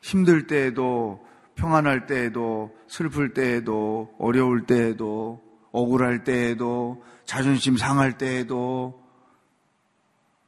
힘들 0.00 0.46
때에도 0.46 1.26
평안할 1.54 2.06
때에도 2.06 2.74
슬플 2.88 3.34
때에도 3.34 4.14
어려울 4.18 4.66
때에도 4.66 5.40
억울할 5.72 6.24
때에도 6.24 7.02
자존심 7.24 7.76
상할 7.76 8.18
때에도 8.18 9.02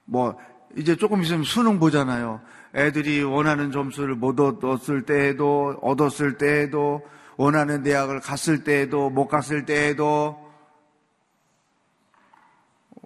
뭐 0.05 0.37
이제 0.77 0.97
조금 0.97 1.23
있으면 1.23 1.45
수능 1.45 1.79
보잖아요. 1.79 2.41
애들이 2.75 3.23
원하는 3.23 3.71
점수를 3.71 4.17
못 4.17 4.39
얻었을 4.41 5.03
때에도 5.03 5.79
얻었을 5.83 6.37
때에도 6.39 7.03
원하는 7.37 7.83
대학을 7.83 8.21
갔을 8.21 8.65
때에도 8.65 9.11
못 9.11 9.29
갔을 9.29 9.65
때에도 9.65 10.39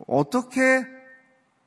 어떻게 0.07 0.87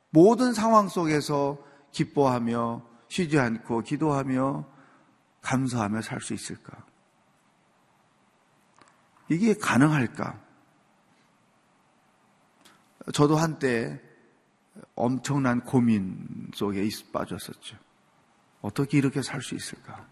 모든 0.09 0.53
상황 0.53 0.87
속에서 0.87 1.57
기뻐하며 1.91 2.81
쉬지 3.07 3.39
않고 3.39 3.81
기도하며 3.81 4.65
감사하며 5.41 6.01
살 6.01 6.21
수 6.21 6.33
있을까? 6.33 6.85
이게 9.29 9.53
가능할까? 9.53 10.39
저도 13.13 13.37
한때 13.37 13.99
엄청난 14.95 15.61
고민 15.61 16.51
속에 16.53 16.87
빠졌었죠. 17.11 17.77
어떻게 18.61 18.97
이렇게 18.97 19.21
살 19.21 19.41
수 19.41 19.55
있을까? 19.55 20.07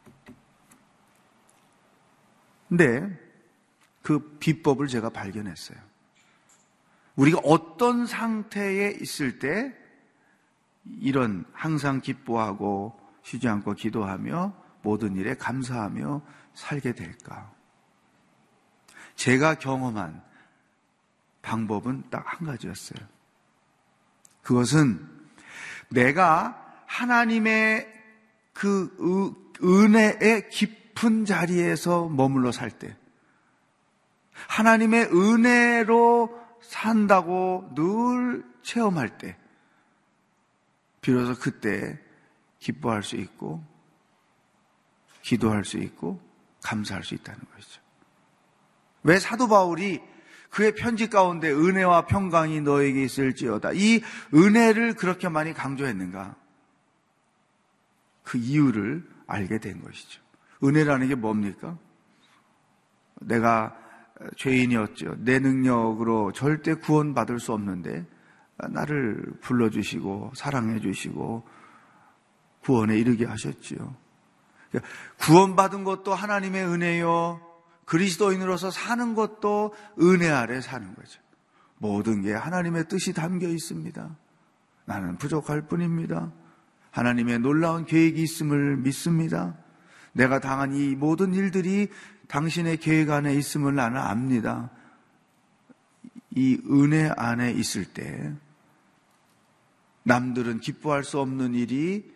근데 2.68 3.20
그 4.02 4.38
비법을 4.40 4.88
제가 4.88 5.10
발견했어요. 5.10 5.78
우리가 7.16 7.40
어떤 7.44 8.06
상태에 8.06 8.98
있을 9.02 9.40
때 9.40 9.76
이런 10.86 11.46
항상 11.52 12.00
기뻐하고 12.00 12.98
쉬지 13.24 13.48
않고 13.48 13.74
기도하며 13.74 14.54
모든 14.82 15.16
일에 15.16 15.36
감사하며 15.36 16.22
살게 16.54 16.94
될까? 16.94 17.52
제가 19.16 19.56
경험한 19.56 20.24
방법은 21.42 22.10
딱 22.10 22.26
한 22.26 22.48
가지였어요. 22.48 23.06
그것은 24.42 25.06
내가 25.90 26.84
하나님의 26.86 27.88
그 28.54 28.96
은혜의 29.62 30.50
깊은 30.50 31.26
자리에서 31.26 32.08
머물러 32.08 32.52
살 32.52 32.72
때, 32.72 32.96
하나님의 34.48 35.10
은혜로 35.14 36.38
산다고 36.62 37.70
늘 37.76 38.46
체험할 38.64 39.18
때, 39.18 39.38
비로소 41.02 41.40
그때 41.40 42.00
기뻐할 42.60 43.04
수 43.04 43.16
있고, 43.16 43.64
기도할 45.22 45.66
수 45.66 45.78
있고, 45.78 46.22
감사할 46.64 47.04
수 47.04 47.16
있다는 47.16 47.40
것이죠. 47.56 47.82
왜 49.04 49.20
사도 49.20 49.48
바울이 49.48 50.02
그의 50.50 50.74
편지 50.76 51.10
가운데 51.10 51.52
은혜와 51.52 52.06
평강이 52.06 52.62
너에게 52.62 53.04
있을지어다. 53.04 53.72
이 53.74 54.02
은혜를 54.34 54.96
그렇게 54.96 55.30
많이 55.30 55.54
강조했는가? 55.54 56.36
그 58.24 58.38
이유를 58.38 59.08
알게 59.28 59.60
된 59.60 59.82
것이죠. 59.82 60.22
은혜라는 60.64 61.08
게 61.08 61.16
뭡니까? 61.16 61.78
내가 63.22 63.76
죄인이었죠. 64.38 65.16
내 65.20 65.40
능력으로 65.40 66.32
절대 66.34 66.74
구원받을 66.74 67.40
수 67.40 67.54
없는데 67.54 68.06
나를 68.72 69.24
불러주시고 69.42 70.34
사랑해주시고 70.36 71.48
구원에 72.62 72.98
이르게 72.98 73.26
하셨지요. 73.26 73.96
구원받은 75.20 75.84
것도 75.84 76.14
하나님의 76.14 76.66
은혜요. 76.66 77.42
그리스도인으로서 77.86 78.70
사는 78.72 79.16
것도 79.16 79.74
은혜 80.02 80.30
아래 80.30 80.62
사는 80.62 80.94
거죠. 80.94 81.20
모든 81.78 82.22
게 82.22 82.34
하나님의 82.34 82.88
뜻이 82.88 83.14
담겨 83.14 83.48
있습니다. 83.48 84.16
나는 84.86 85.18
부족할 85.18 85.68
뿐입니다. 85.68 86.32
하나님의 86.92 87.40
놀라운 87.40 87.86
계획이 87.86 88.22
있음을 88.22 88.78
믿습니다. 88.78 89.58
내가 90.14 90.40
당한 90.40 90.76
이 90.76 90.96
모든 90.96 91.34
일들이 91.34 91.88
당신의 92.28 92.78
계획 92.78 93.10
안에 93.10 93.34
있음을 93.36 93.74
나는 93.74 93.98
압니다. 93.98 94.70
이 96.32 96.62
은혜 96.70 97.12
안에 97.16 97.52
있을 97.52 97.86
때 97.86 98.34
남들은 100.04 100.60
기뻐할 100.60 101.04
수 101.04 101.20
없는 101.20 101.56
일이 101.56 102.12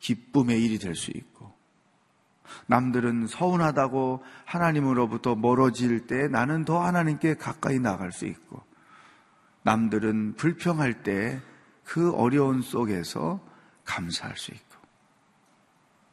기쁨의 0.00 0.62
일이 0.62 0.78
될 0.78 0.94
수 0.94 1.10
있고 1.10 1.33
남들은 2.66 3.26
서운하다고 3.26 4.22
하나님으로부터 4.44 5.34
멀어질 5.34 6.06
때 6.06 6.28
나는 6.28 6.64
더 6.64 6.82
하나님께 6.82 7.34
가까이 7.34 7.78
나갈 7.78 8.12
수 8.12 8.26
있고 8.26 8.62
남들은 9.62 10.34
불평할 10.36 11.02
때 11.02 11.40
그 11.84 12.12
어려운 12.12 12.62
속에서 12.62 13.46
감사할 13.84 14.36
수 14.36 14.52
있고 14.52 14.74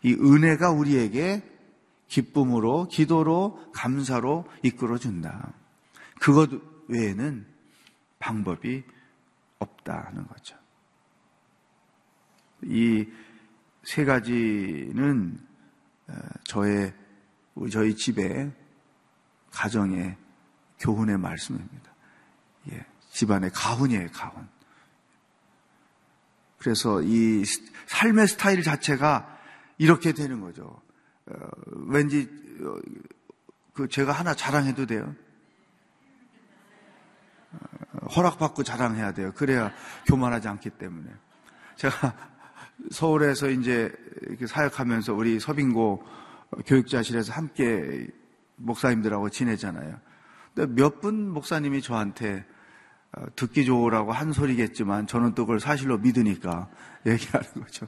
이 0.04 0.13
은혜가 0.13 0.72
우리에게 0.72 1.44
기쁨으로 2.08 2.89
기도로 2.89 3.72
감사로 3.74 4.46
이끌어 4.63 4.98
준다. 4.98 5.54
그것 6.20 6.50
외에는 6.89 7.46
방법이 8.20 8.84
없다는 9.60 10.28
거죠. 10.28 10.58
이 12.63 13.08
세 13.84 14.06
가지는 14.06 15.39
어, 15.39 15.50
저의 16.43 16.93
저희 17.71 17.95
집의 17.95 18.52
가정의 19.52 20.17
교훈의 20.80 21.17
말씀입니다. 21.17 21.91
예, 22.71 22.86
집안의 23.12 23.52
가훈이에요, 23.52 24.10
가훈. 24.12 24.47
그래서 26.58 27.02
이 27.02 27.43
삶의 27.88 28.28
스타일 28.28 28.63
자체가 28.63 29.39
이렇게 29.78 30.13
되는 30.13 30.41
거죠. 30.41 30.82
어, 31.26 31.34
왠지 31.88 32.30
어, 32.62 32.76
그 33.74 33.88
제가 33.88 34.12
하나 34.12 34.36
자랑해도 34.36 34.86
돼요. 34.86 35.15
어, 37.52 38.08
허락받고 38.15 38.63
자랑해야 38.63 39.13
돼요. 39.13 39.32
그래야 39.36 39.74
교만하지 40.06 40.47
않기 40.47 40.69
때문에. 40.71 41.12
제가 41.78 42.31
서울에서 42.89 43.50
이제 43.50 43.91
사역하면서 44.46 45.13
우리 45.13 45.39
서빙고 45.39 46.04
교육자실에서 46.65 47.34
함께 47.34 48.08
목사님들하고 48.58 49.30
지내잖아요. 49.30 50.00
근데 50.54 50.74
몇 50.82 51.00
분 51.02 51.30
목사님이 51.30 51.82
저한테 51.82 52.46
어, 53.13 53.26
듣기 53.36 53.65
좋으라고 53.65 54.12
한 54.12 54.32
소리겠지만 54.32 55.06
저는 55.08 55.34
또 55.36 55.46
그걸 55.46 55.60
사실로 55.60 55.98
믿으니까 55.98 56.70
얘기하는 57.06 57.50
거죠. 57.56 57.88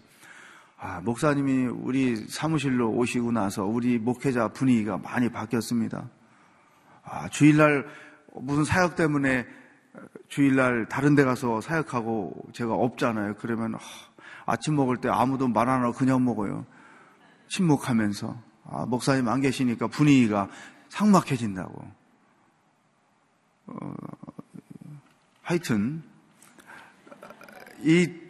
아, 0.78 1.00
목사님이 1.02 1.68
우리 1.68 2.16
사무실로 2.16 2.92
오시고 2.92 3.32
나서 3.32 3.64
우리 3.64 3.98
목회자 3.98 4.50
분위기가 4.50 4.98
많이 4.98 5.30
바뀌었습니다. 5.30 6.10
아, 7.04 7.30
주일날 7.30 7.88
무슨 8.36 8.66
사역 8.66 8.96
때문에 8.96 9.46
주일날 10.28 10.88
다른 10.90 11.16
데 11.16 11.24
가서 11.24 11.62
사역하고 11.62 12.34
제가 12.52 12.74
없잖아요. 12.74 13.36
그러면 13.40 13.76
아, 13.76 13.80
침 14.58 14.76
먹을 14.76 14.98
때 14.98 15.10
아무도 15.10 15.48
말 15.48 15.70
안 15.70 15.84
하고 15.84 15.94
그냥 15.94 16.24
먹어요. 16.24 16.66
침묵하면서. 17.50 18.36
아, 18.66 18.86
목사님 18.86 19.28
안 19.28 19.42
계시니까 19.42 19.88
분위기가 19.88 20.50
상막해진다고. 20.90 21.92
어, 23.68 23.94
하여튼 25.42 26.04
이 27.84 28.24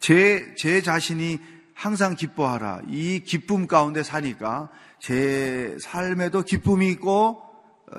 제 0.00 0.54
제 0.56 0.80
자신이 0.80 1.38
항상 1.74 2.14
기뻐하라. 2.16 2.82
이 2.88 3.20
기쁨 3.20 3.66
가운데 3.66 4.02
사니까 4.02 4.70
제 4.98 5.76
삶에도 5.80 6.42
기쁨이 6.42 6.88
있고 6.92 7.42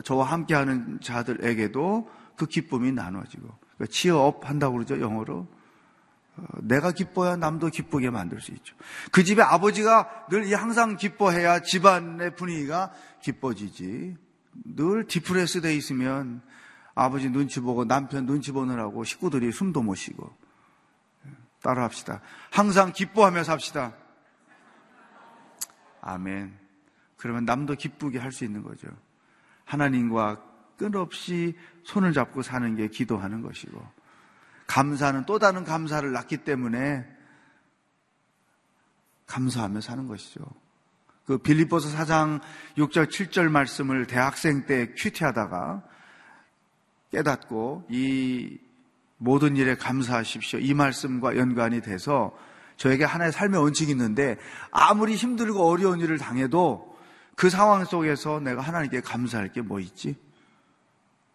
저와 0.04 0.26
함께하는 0.26 1.00
자들에게도 1.02 2.10
그 2.36 2.46
기쁨이 2.48 2.92
나눠지고 2.92 3.48
그러니까 3.76 3.86
치어업 3.92 4.50
한다고 4.50 4.74
그러죠 4.76 5.00
영어로. 5.00 5.48
어, 6.38 6.44
내가 6.62 6.92
기뻐야 6.92 7.36
남도 7.36 7.68
기쁘게 7.68 8.10
만들 8.10 8.40
수 8.42 8.52
있죠. 8.52 8.76
그 9.12 9.24
집에 9.24 9.42
아버지가 9.42 10.28
늘 10.30 10.54
항상 10.56 10.96
기뻐해야 10.96 11.62
집안의 11.62 12.36
분위기가 12.36 12.92
기뻐지지. 13.22 14.16
늘 14.76 15.08
디프레스 15.08 15.62
돼 15.62 15.76
있으면 15.76 16.42
아버지 16.94 17.30
눈치 17.30 17.60
보고 17.60 17.86
남편 17.86 18.26
눈치 18.26 18.52
보느라고 18.52 19.04
식구들이 19.04 19.52
숨도 19.52 19.82
못 19.82 19.96
쉬고. 19.96 20.36
따라 21.62 21.84
합시다. 21.84 22.22
항상 22.50 22.92
기뻐하며 22.92 23.44
삽시다. 23.44 23.94
아멘. 26.02 26.58
그러면 27.18 27.46
남도 27.46 27.76
기쁘게 27.76 28.18
할 28.18 28.32
수 28.32 28.44
있는 28.46 28.64
거죠. 28.64 28.88
하나님과 29.66 30.42
끝없이 30.78 31.56
손을 31.84 32.14
잡고 32.14 32.42
사는 32.42 32.76
게 32.76 32.88
기도하는 32.88 33.42
것이고, 33.44 33.80
감사는 34.72 35.26
또 35.26 35.38
다른 35.38 35.66
감사를 35.66 36.10
낳기 36.14 36.38
때문에 36.38 37.06
감사하며 39.26 39.82
사는 39.82 40.08
것이죠. 40.08 40.46
그 41.26 41.38
빌립보서 41.38 41.90
4장 41.98 42.40
6절 42.78 43.10
7절 43.10 43.50
말씀을 43.50 44.08
대학생 44.08 44.66
때 44.66 44.94
큐티하다가 44.96 45.84
깨닫고 47.12 47.88
이 47.90 48.60
모든 49.18 49.58
일에 49.58 49.76
감사하십시오. 49.76 50.60
이 50.60 50.74
말씀과 50.74 51.36
연관이 51.36 51.82
돼서 51.82 52.34
저에게 52.78 53.04
하나의 53.04 53.34
삶의 53.34 53.62
원칙이 53.62 53.92
있는데 53.92 54.38
아무리 54.72 55.16
힘들고 55.16 55.68
어려운 55.70 56.00
일을 56.00 56.18
당해도 56.18 56.98
그 57.36 57.50
상황 57.50 57.84
속에서 57.84 58.40
내가 58.40 58.62
하나님께 58.62 59.02
감사할 59.02 59.52
게 59.52 59.62
뭐 59.62 59.82
있지? 59.82 60.16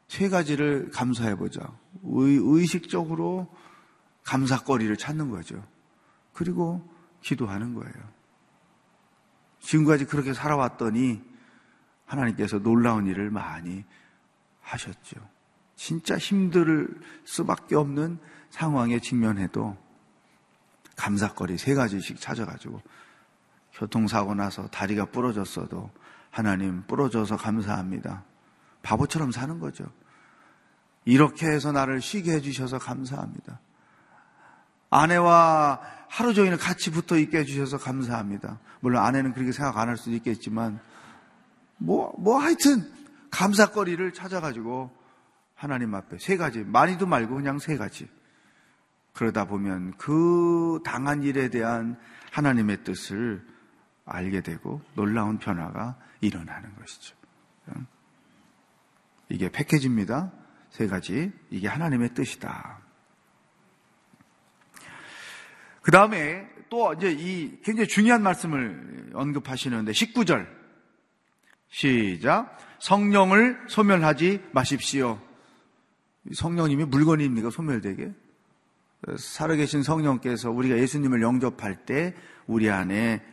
세 0.09 0.29
가지를 0.29 0.91
감사해 0.91 1.37
보자. 1.37 1.61
의, 2.03 2.67
식적으로 2.67 3.53
감사거리를 4.25 4.97
찾는 4.97 5.31
거죠. 5.31 5.63
그리고 6.33 6.89
기도하는 7.23 7.75
거예요. 7.75 8.17
지금까지 9.61 10.05
그렇게 10.05 10.33
살아왔더니 10.33 11.23
하나님께서 12.05 12.59
놀라운 12.59 13.07
일을 13.07 13.31
많이 13.31 13.85
하셨죠. 14.61 15.17
진짜 15.75 16.17
힘들 16.17 16.89
수밖에 17.25 17.75
없는 17.75 18.19
상황에 18.51 19.01
직면해도 19.01 19.77
감사거리 20.97 21.59
세 21.59 21.75
가지씩 21.75 22.21
찾아가지고 22.21 22.81
교통사고 23.75 24.35
나서 24.35 24.67
다리가 24.69 25.07
부러졌어도 25.07 25.91
하나님 26.31 26.83
부러져서 26.87 27.37
감사합니다. 27.37 28.25
바보처럼 28.87 29.33
사는 29.33 29.59
거죠. 29.59 29.85
이렇게 31.05 31.47
해서 31.47 31.73
나를 31.73 32.01
쉬게 32.01 32.33
해주셔서 32.35 32.79
감사합니다. 32.79 33.59
아내와 34.91 35.81
하루 36.09 36.35
종일 36.35 36.57
같이 36.57 36.91
붙어 36.93 37.17
있게 37.19 37.39
해주셔서 37.39 37.79
감사합니다. 37.79 38.61
물론 38.81 39.03
아내는 39.03 39.33
그렇게 39.33 39.51
생각 39.51 39.77
안 39.79 39.89
할 39.89 39.97
수도 39.97 40.13
있겠지만, 40.13 40.79
뭐, 41.79 42.15
뭐 42.19 42.39
하여튼 42.39 42.91
감사거리를 43.31 44.13
찾아가지고 44.13 44.91
하나님 45.57 45.95
앞에 45.95 46.19
세 46.19 46.37
가지, 46.37 46.61
많이도 46.61 47.07
말고 47.07 47.35
그냥 47.35 47.59
세 47.59 47.77
가지. 47.77 48.09
그러다 49.13 49.47
보면 49.47 49.95
그 49.97 50.81
당한 50.85 51.23
일에 51.23 51.49
대한 51.49 51.99
하나님의 52.31 52.85
뜻을 52.85 53.45
알게 54.05 54.43
되고 54.43 54.81
놀라운 54.95 55.39
변화가 55.39 55.97
일어나는 56.21 56.75
것이죠. 56.77 57.17
이게 59.29 59.49
패키지입니다. 59.51 60.33
세 60.71 60.87
가지. 60.87 61.33
이게 61.51 61.69
하나님의 61.69 62.15
뜻이다. 62.15 62.81
그 65.83 65.91
다음에 65.91 66.49
또 66.69 66.93
이제 66.95 67.13
이 67.13 67.61
굉장히 67.63 67.89
중요한 67.89 68.23
말씀을 68.23 69.11
언급하시는데 69.15 69.93
19절. 69.93 70.47
시작. 71.69 72.59
성령을 72.81 73.59
소멸하지 73.69 74.43
마십시오. 74.53 75.21
성령님이 76.33 76.85
물건입니까? 76.85 77.51
소멸되게? 77.51 78.13
살아계신 79.17 79.83
성령께서 79.83 80.51
우리가 80.51 80.77
예수님을 80.79 81.23
영접할 81.23 81.87
때 81.87 82.15
우리 82.47 82.71
안에 82.71 83.25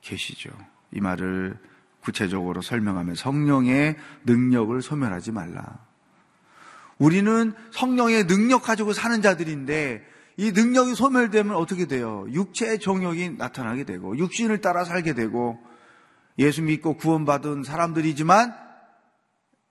계시죠. 0.00 0.50
이 0.92 1.00
말을 1.00 1.58
구체적으로 2.06 2.62
설명하면 2.62 3.16
성령의 3.16 3.96
능력을 4.24 4.80
소멸하지 4.80 5.32
말라. 5.32 5.80
우리는 6.98 7.52
성령의 7.72 8.28
능력 8.28 8.62
가지고 8.62 8.92
사는 8.92 9.20
자들인데 9.20 10.06
이 10.36 10.52
능력이 10.52 10.94
소멸되면 10.94 11.56
어떻게 11.56 11.86
돼요? 11.86 12.24
육체의 12.30 12.78
정욕이 12.78 13.30
나타나게 13.30 13.82
되고 13.84 14.16
육신을 14.16 14.60
따라 14.60 14.84
살게 14.84 15.14
되고 15.14 15.58
예수 16.38 16.62
믿고 16.62 16.96
구원받은 16.96 17.64
사람들이지만 17.64 18.54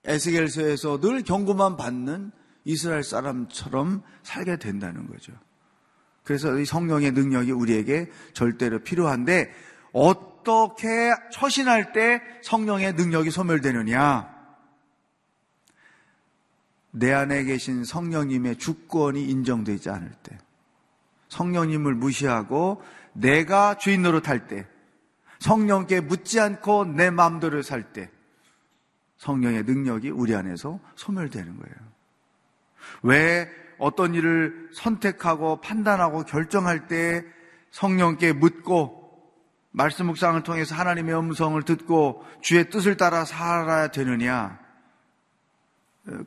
에스겔서에서 0.04 1.00
늘 1.00 1.22
경고만 1.22 1.78
받는 1.78 2.32
이스라엘 2.64 3.02
사람처럼 3.02 4.02
살게 4.24 4.58
된다는 4.58 5.06
거죠. 5.06 5.32
그래서 6.22 6.58
이 6.58 6.66
성령의 6.66 7.12
능력이 7.12 7.52
우리에게 7.52 8.10
절대로 8.34 8.80
필요한데 8.80 9.52
어 9.94 10.35
떻게 10.46 11.12
처신할 11.32 11.92
때 11.92 12.22
성령의 12.42 12.92
능력이 12.92 13.32
소멸되느냐? 13.32 14.32
내 16.92 17.12
안에 17.12 17.42
계신 17.42 17.84
성령님의 17.84 18.56
주권이 18.56 19.22
인정되지 19.24 19.90
않을 19.90 20.12
때, 20.22 20.38
성령님을 21.28 21.96
무시하고 21.96 22.80
내가 23.12 23.76
주인 23.76 24.02
노릇할 24.02 24.46
때, 24.46 24.68
성령께 25.40 26.00
묻지 26.00 26.38
않고 26.38 26.84
내 26.84 27.10
마음대로 27.10 27.60
살 27.62 27.92
때, 27.92 28.08
성령의 29.18 29.64
능력이 29.64 30.10
우리 30.10 30.36
안에서 30.36 30.78
소멸되는 30.94 31.56
거예요. 31.56 31.76
왜 33.02 33.48
어떤 33.78 34.14
일을 34.14 34.70
선택하고 34.72 35.60
판단하고 35.60 36.22
결정할 36.22 36.86
때 36.86 37.24
성령께 37.72 38.32
묻고 38.32 39.05
말씀 39.76 40.06
묵상을 40.06 40.42
통해서 40.42 40.74
하나님의 40.74 41.18
음성을 41.18 41.62
듣고 41.62 42.24
주의 42.40 42.70
뜻을 42.70 42.96
따라 42.96 43.26
살아야 43.26 43.88
되느냐? 43.88 44.58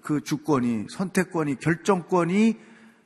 그 0.03 0.21
주권이, 0.21 0.85
선택권이, 0.91 1.55
결정권이 1.55 2.59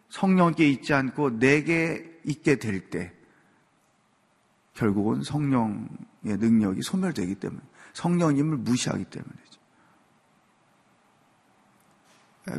성령께 0.10 0.68
있지 0.68 0.94
않고 0.94 1.40
내게 1.40 2.20
있게 2.26 2.58
될 2.58 2.90
때, 2.90 3.14
결국은 4.74 5.24
성령의 5.24 5.88
능력이 6.24 6.82
소멸되기 6.82 7.36
때문에, 7.36 7.62
성령님을 7.94 8.58
무시하기 8.58 9.06
때문이죠. 9.06 9.62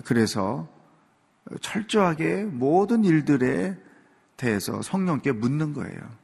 그래서 0.07 0.71
철저하게 1.61 2.45
모든 2.45 3.05
일들에 3.05 3.77
대해서 4.39 4.81
성령께 4.81 5.33
묻는 5.33 5.75
거예요. 5.75 6.24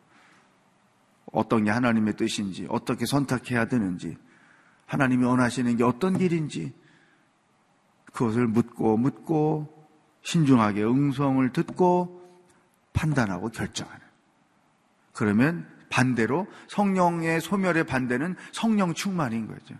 어떤 1.32 1.64
게 1.64 1.70
하나님의 1.70 2.16
뜻인지, 2.16 2.66
어떻게 2.68 3.06
선택해야 3.06 3.66
되는지, 3.66 4.16
하나님이 4.86 5.24
원하시는 5.24 5.76
게 5.76 5.84
어떤 5.84 6.18
길인지, 6.18 6.72
그것을 8.12 8.46
묻고 8.48 8.96
묻고 8.96 9.88
신중하게 10.22 10.82
응성을 10.84 11.52
듣고 11.52 12.20
판단하고 12.92 13.50
결정하는. 13.50 14.00
그러면 15.12 15.68
반대로 15.90 16.46
성령의 16.68 17.40
소멸의 17.40 17.84
반대는 17.84 18.36
성령 18.52 18.94
충만인 18.94 19.46
거죠. 19.46 19.74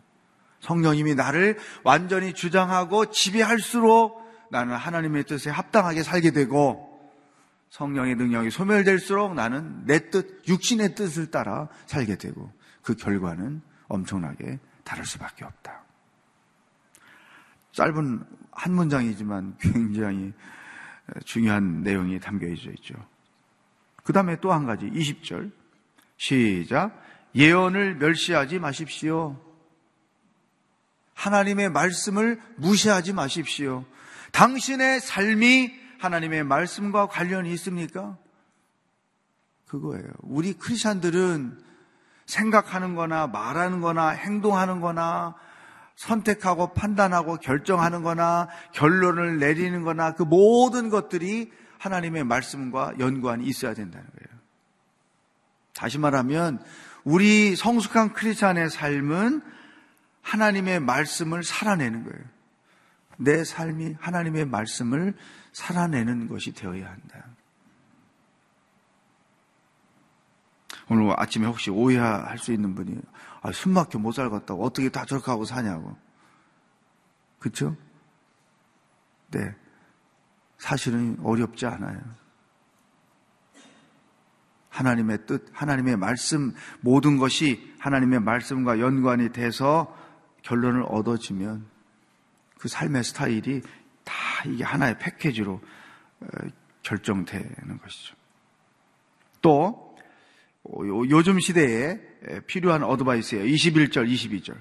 성령님이 0.61 1.14
나를 1.14 1.59
완전히 1.85 2.35
주장하고 2.35 3.07
지배할수록 3.07 4.20
나는 4.50 4.74
하나님의 4.74 5.24
뜻에 5.24 5.50
합당하게 5.50 6.03
살게 6.03 6.33
되고 6.33 6.89
성령의 7.71 8.17
능력이 8.17 8.51
소멸될수록 8.51 9.35
나는 9.35 9.85
내 9.87 10.11
뜻, 10.11 10.43
육신의 10.47 10.95
뜻을 10.95 11.31
따라 11.31 11.69
살게 11.87 12.17
되고 12.17 12.53
그 12.83 12.95
결과는 12.95 13.63
엄청나게 13.89 14.59
다를 14.85 15.05
수밖에 15.05 15.45
없다. 15.45 15.83
짧은 17.73 18.25
한 18.51 18.75
문장이지만 18.75 19.57
굉장히 19.61 20.33
중요한 21.25 21.83
내용이 21.83 22.19
담겨 22.19 22.47
있죠. 22.49 22.95
그 24.03 24.13
다음에 24.13 24.39
또 24.41 24.53
한 24.53 24.67
가지, 24.67 24.87
20절. 24.91 25.53
시작. 26.17 27.01
예언을 27.35 27.97
멸시하지 27.97 28.59
마십시오. 28.59 29.41
하나님의 31.15 31.71
말씀을 31.71 32.41
무시하지 32.57 33.13
마십시오. 33.13 33.85
당신의 34.33 35.01
삶이 35.01 35.80
하나님의 36.01 36.45
말씀과 36.45 37.07
관련이 37.07 37.53
있습니까? 37.53 38.17
그거예요. 39.67 40.09
우리 40.21 40.55
크리스천들은 40.55 41.61
생각하는 42.27 42.95
거나 42.95 43.27
말하는 43.27 43.81
거나 43.81 44.09
행동하는 44.09 44.81
거나 44.81 45.35
선택하고 45.97 46.73
판단하고 46.73 47.37
결정하는 47.37 48.03
거나 48.03 48.49
결론을 48.73 49.39
내리는 49.39 49.83
거나 49.83 50.15
그 50.15 50.23
모든 50.23 50.89
것들이 50.89 51.53
하나님의 51.79 52.25
말씀과 52.25 52.95
연관이 52.99 53.45
있어야 53.45 53.75
된다는 53.75 54.07
거예요. 54.07 54.41
다시 55.75 55.99
말하면 55.99 56.63
우리 57.05 57.57
성숙한 57.57 58.15
크리스찬의 58.15 58.71
삶은 58.71 59.43
하나님의 60.23 60.81
말씀을 60.81 61.43
살아내는 61.43 62.05
거예요. 62.05 62.25
내 63.19 63.45
삶이 63.45 63.97
하나님의 64.01 64.47
말씀을 64.47 65.15
살아내는 65.53 66.29
것이 66.29 66.53
되어야 66.53 66.91
한다. 66.91 67.27
오늘 70.89 71.15
아침에 71.17 71.47
혹시 71.47 71.71
오해할 71.71 72.37
수 72.39 72.53
있는 72.53 72.75
분이 72.75 73.01
아, 73.43 73.53
숨 73.53 73.73
막혀 73.73 73.99
못 73.99 74.13
살겠다고 74.13 74.65
어떻게 74.65 74.89
다 74.89 75.05
저렇게 75.05 75.31
하고 75.31 75.45
사냐고. 75.45 75.97
그쵸? 77.39 77.77
네. 79.31 79.55
사실은 80.59 81.17
어렵지 81.23 81.65
않아요. 81.67 82.01
하나님의 84.69 85.27
뜻, 85.27 85.47
하나님의 85.53 85.97
말씀, 85.97 86.55
모든 86.81 87.19
것이 87.19 87.75
하나님의 87.79 88.21
말씀과 88.21 88.79
연관이 88.81 89.31
돼서 89.31 89.97
결론을 90.43 90.85
얻어지면 90.89 91.67
그 92.59 92.69
삶의 92.69 93.05
스타일이 93.05 93.63
다 94.11 94.44
이게 94.46 94.64
하나의 94.64 94.99
패키지로 94.99 95.61
어, 96.20 96.27
결정되는 96.83 97.79
것이죠. 97.83 98.16
또 99.40 99.96
요즘 101.09 101.40
시대에 101.40 101.99
필요한 102.46 102.83
어드바이스예요. 102.83 103.44
21절, 103.44 104.11
22절. 104.12 104.57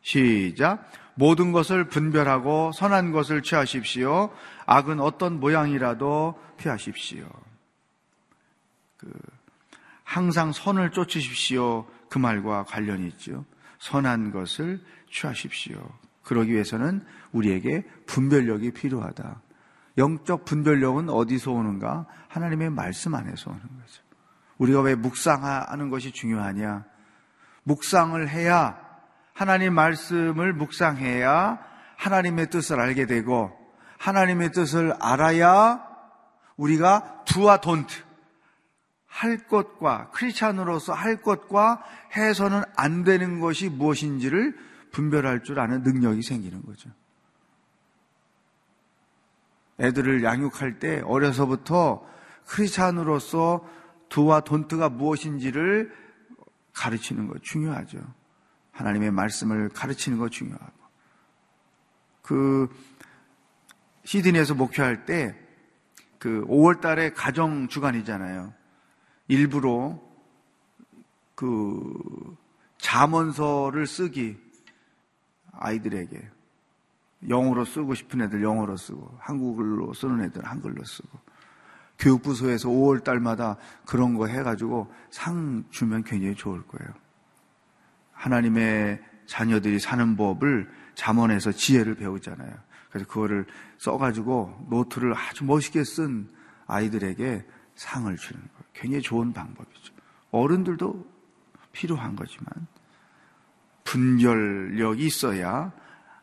시작. 0.00 0.90
모든 1.14 1.52
것을 1.52 1.88
분별하고 1.88 2.72
선한 2.72 3.12
것을 3.12 3.42
취하십시오. 3.42 4.32
악은 4.64 5.00
어떤 5.00 5.38
모양이라도 5.38 6.40
피하십시오. 6.56 7.28
그 8.96 9.12
항상 10.02 10.52
선을 10.52 10.92
쫓으십시오. 10.92 11.86
그 12.08 12.18
말과 12.18 12.64
관련이 12.64 13.06
있죠. 13.08 13.44
선한 13.80 14.30
것을 14.30 14.80
취하십시오. 15.10 15.78
그러기 16.22 16.52
위해서는 16.52 17.04
우리에게 17.32 17.84
분별력이 18.06 18.72
필요하다. 18.72 19.42
영적 19.98 20.44
분별력은 20.44 21.08
어디서 21.08 21.52
오는가? 21.52 22.06
하나님의 22.28 22.70
말씀 22.70 23.14
안에서 23.14 23.50
오는 23.50 23.60
거죠. 23.60 24.02
우리가 24.58 24.80
왜 24.82 24.94
묵상하는 24.94 25.90
것이 25.90 26.12
중요하냐? 26.12 26.84
묵상을 27.64 28.28
해야 28.28 28.78
하나님 29.34 29.74
말씀을 29.74 30.52
묵상해야 30.52 31.58
하나님의 31.96 32.50
뜻을 32.50 32.80
알게 32.80 33.06
되고 33.06 33.52
하나님의 33.98 34.52
뜻을 34.52 34.94
알아야 35.00 35.84
우리가 36.56 37.24
두와 37.24 37.60
돈트 37.60 38.02
할 39.06 39.46
것과 39.48 40.10
크리스찬으로서 40.10 40.92
할 40.92 41.22
것과 41.22 41.82
해서는 42.16 42.62
안 42.76 43.04
되는 43.04 43.40
것이 43.40 43.68
무엇인지를 43.68 44.56
분별할 44.92 45.42
줄 45.42 45.60
아는 45.60 45.82
능력이 45.82 46.22
생기는 46.22 46.62
거죠. 46.62 46.90
애들을 49.80 50.24
양육할 50.24 50.78
때 50.78 51.00
어려서부터 51.04 52.06
크리스찬으로서 52.46 53.66
두와 54.08 54.40
돈트가 54.40 54.88
무엇인지를 54.88 55.92
가르치는 56.72 57.28
거 57.28 57.38
중요하죠. 57.38 57.98
하나님의 58.72 59.10
말씀을 59.10 59.68
가르치는 59.68 60.18
거 60.18 60.28
중요하고. 60.28 60.72
그 62.22 62.68
시드니에서 64.04 64.54
목회할 64.54 65.04
때 65.04 65.48
그 66.18 66.44
5월 66.46 66.80
달에 66.80 67.12
가정 67.12 67.68
주간이잖아요. 67.68 68.52
일부러 69.28 70.00
그 71.34 72.36
자문서를 72.78 73.86
쓰기 73.86 74.36
아이들에게 75.52 76.28
영어로 77.26 77.64
쓰고 77.64 77.94
싶은 77.94 78.20
애들 78.22 78.42
영어로 78.42 78.76
쓰고 78.76 79.16
한국어로 79.20 79.92
쓰는 79.94 80.24
애들 80.24 80.44
한글로 80.44 80.84
쓰고 80.84 81.18
교육부서에서 81.98 82.68
5월 82.68 83.02
달마다 83.02 83.56
그런 83.84 84.14
거 84.14 84.26
해가지고 84.26 84.92
상 85.10 85.64
주면 85.70 86.04
굉장히 86.04 86.34
좋을 86.36 86.62
거예요. 86.62 86.94
하나님의 88.12 89.02
자녀들이 89.26 89.78
사는 89.78 90.16
법을 90.16 90.70
잠언에서 90.94 91.52
지혜를 91.52 91.96
배우잖아요. 91.96 92.52
그래서 92.90 93.06
그거를 93.06 93.46
써가지고 93.78 94.66
노트를 94.70 95.14
아주 95.14 95.44
멋있게 95.44 95.84
쓴 95.84 96.28
아이들에게 96.66 97.44
상을 97.74 98.16
주는 98.16 98.40
거예요. 98.40 98.64
굉장히 98.72 99.02
좋은 99.02 99.32
방법이죠. 99.32 99.94
어른들도 100.30 101.06
필요한 101.72 102.16
거지만 102.16 102.46
분별력이 103.84 105.04
있어야 105.04 105.72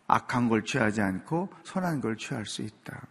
악한 0.07 0.49
걸 0.49 0.63
취하지 0.63 1.01
않고 1.01 1.51
선한 1.63 2.01
걸 2.01 2.17
취할 2.17 2.45
수 2.45 2.61
있다. 2.61 3.07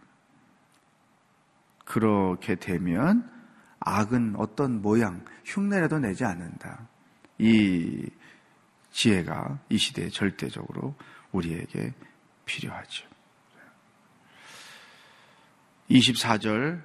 그렇게 1.83 2.55
되면 2.55 3.31
악은 3.79 4.35
어떤 4.37 4.81
모양, 4.81 5.23
흉내라도 5.43 5.99
내지 5.99 6.25
않는다. 6.25 6.87
이 7.37 8.09
지혜가 8.91 9.59
이 9.69 9.77
시대에 9.77 10.09
절대적으로 10.09 10.95
우리에게 11.31 11.93
필요하죠. 12.45 13.07
24절 15.89 16.81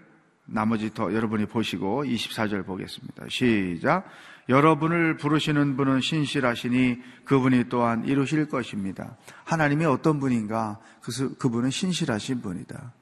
나머지 0.52 0.92
더 0.92 1.14
여러분이 1.14 1.46
보시고 1.46 2.04
24절 2.04 2.66
보겠습니다. 2.66 3.24
시작. 3.28 4.04
여러분을 4.48 5.16
부르시는 5.16 5.76
분은 5.76 6.00
신실하시니 6.00 6.98
그분이 7.24 7.68
또한 7.68 8.04
이루실 8.04 8.48
것입니다. 8.48 9.16
하나님이 9.44 9.84
어떤 9.84 10.18
분인가? 10.18 10.80
그, 11.02 11.36
그분은 11.36 11.70
신실하신 11.70 12.42
분이다. 12.42 12.92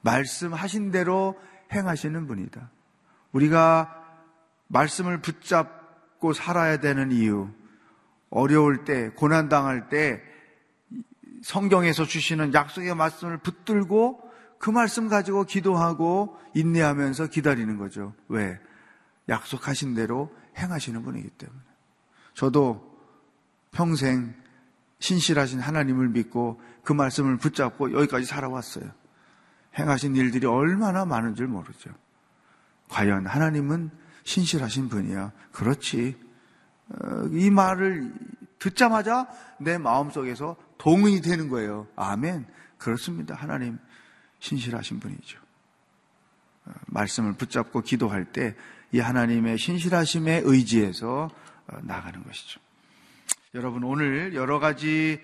말씀하신 0.00 0.90
대로 0.90 1.38
행하시는 1.72 2.26
분이다. 2.26 2.70
우리가 3.32 4.02
말씀을 4.68 5.20
붙잡고 5.20 6.32
살아야 6.32 6.78
되는 6.78 7.12
이유, 7.12 7.50
어려울 8.30 8.84
때, 8.84 9.10
고난당할 9.10 9.88
때 9.88 10.22
성경에서 11.42 12.04
주시는 12.04 12.54
약속의 12.54 12.94
말씀을 12.94 13.38
붙들고 13.38 14.25
그 14.58 14.70
말씀 14.70 15.08
가지고 15.08 15.44
기도하고 15.44 16.36
인내하면서 16.54 17.28
기다리는 17.28 17.76
거죠. 17.78 18.14
왜? 18.28 18.58
약속하신 19.28 19.94
대로 19.94 20.34
행하시는 20.56 21.02
분이기 21.02 21.28
때문에. 21.30 21.60
저도 22.34 22.96
평생 23.72 24.34
신실하신 24.98 25.60
하나님을 25.60 26.08
믿고 26.08 26.60
그 26.82 26.92
말씀을 26.92 27.36
붙잡고 27.36 27.92
여기까지 27.92 28.24
살아왔어요. 28.24 28.90
행하신 29.78 30.16
일들이 30.16 30.46
얼마나 30.46 31.04
많은 31.04 31.34
줄 31.34 31.48
모르죠. 31.48 31.90
과연 32.88 33.26
하나님은 33.26 33.90
신실하신 34.24 34.88
분이야. 34.88 35.32
그렇지. 35.52 36.16
어, 36.88 37.24
이 37.32 37.50
말을 37.50 38.12
듣자마자 38.58 39.28
내 39.58 39.76
마음속에서 39.76 40.56
동의 40.78 41.20
되는 41.20 41.48
거예요. 41.48 41.86
아멘. 41.96 42.46
그렇습니다. 42.78 43.34
하나님 43.34 43.78
신실하신 44.40 45.00
분이죠. 45.00 45.38
어, 46.66 46.72
말씀을 46.86 47.34
붙잡고 47.34 47.82
기도할 47.82 48.24
때 48.24 48.54
이 48.92 48.98
하나님의 48.98 49.58
신실하심에 49.58 50.42
의지해서 50.44 51.28
어, 51.66 51.76
나가는 51.82 52.22
것이죠. 52.22 52.60
여러분 53.54 53.82
오늘 53.84 54.34
여러 54.34 54.58
가지 54.58 55.20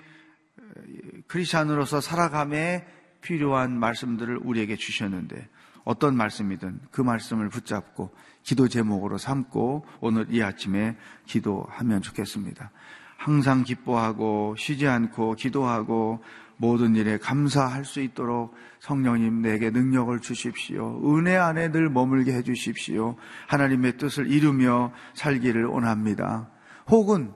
크리스천으로서 1.26 2.00
살아감에 2.00 2.86
필요한 3.20 3.78
말씀들을 3.78 4.40
우리에게 4.42 4.76
주셨는데 4.76 5.48
어떤 5.84 6.16
말씀이든 6.16 6.80
그 6.90 7.00
말씀을 7.02 7.48
붙잡고 7.48 8.14
기도 8.42 8.68
제목으로 8.68 9.18
삼고 9.18 9.86
오늘 10.00 10.26
이 10.30 10.42
아침에 10.42 10.96
기도하면 11.26 12.02
좋겠습니다. 12.02 12.70
항상 13.16 13.62
기뻐하고 13.62 14.56
쉬지 14.58 14.88
않고 14.88 15.34
기도하고 15.34 16.22
모든 16.62 16.94
일에 16.94 17.18
감사할 17.18 17.84
수 17.84 18.00
있도록 18.00 18.54
성령님 18.78 19.42
내게 19.42 19.70
능력을 19.70 20.16
주십시오. 20.20 21.00
은혜 21.04 21.36
안에 21.36 21.72
늘 21.72 21.90
머물게 21.90 22.32
해 22.32 22.42
주십시오. 22.42 23.16
하나님의 23.48 23.96
뜻을 23.96 24.30
이루며 24.30 24.92
살기를 25.14 25.64
원합니다. 25.64 26.48
혹은 26.86 27.32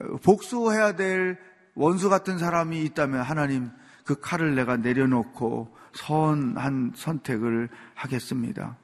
어, 0.00 0.16
복수해야 0.22 0.96
될 0.96 1.38
원수 1.74 2.08
같은 2.08 2.38
사람이 2.38 2.82
있다면 2.84 3.20
하나님 3.20 3.68
그 4.06 4.18
칼을 4.18 4.54
내가 4.54 4.78
내려놓고 4.78 5.76
선한 5.92 6.92
선택을 6.94 7.68
하겠습니다. 7.94 8.78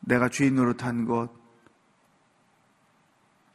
내가 0.00 0.28
주인 0.28 0.56
노릇한 0.56 1.04
것, 1.04 1.30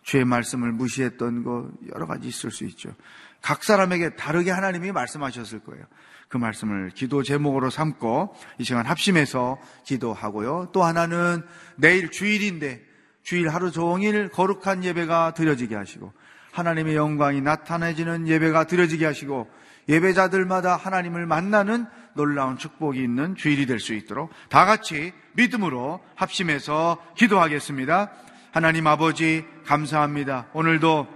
주의 0.02 0.24
말씀을 0.24 0.72
무시했던 0.72 1.44
것 1.44 1.70
여러 1.94 2.08
가지 2.08 2.30
있을 2.30 2.52
수 2.52 2.64
있죠. 2.64 2.96
각 3.42 3.64
사람에게 3.64 4.16
다르게 4.16 4.52
하나님이 4.52 4.92
말씀하셨을 4.92 5.60
거예요. 5.60 5.86
그 6.28 6.38
말씀을 6.38 6.90
기도 6.90 7.24
제목으로 7.24 7.70
삼고 7.70 8.36
이 8.58 8.64
시간 8.64 8.86
합심해서 8.86 9.58
기도하고요. 9.86 10.70
또 10.74 10.84
하나는 10.84 11.44
내일 11.76 12.12
주일인데 12.12 12.82
주일 13.24 13.50
하루 13.50 13.72
종일 13.72 14.30
거룩한 14.30 14.84
예배가 14.84 15.34
드려지게 15.34 15.76
하시고 15.76 16.12
하나님의 16.52 16.96
영광이 16.96 17.42
나타내지는 17.42 18.28
예배가 18.28 18.66
드려지게 18.66 19.06
하시고 19.06 19.50
예배자들마다 19.90 20.76
하나님을 20.76 21.26
만나는 21.26 21.86
놀라운 22.14 22.58
축복이 22.58 23.02
있는 23.02 23.36
주일이 23.36 23.66
될 23.66 23.80
수 23.80 23.94
있도록 23.94 24.32
다 24.50 24.66
같이 24.66 25.14
믿음으로 25.34 26.02
합심해서 26.16 26.98
기도하겠습니다. 27.16 28.12
하나님 28.52 28.88
아버지 28.88 29.46
감사합니다. 29.66 30.48
오늘도 30.54 31.08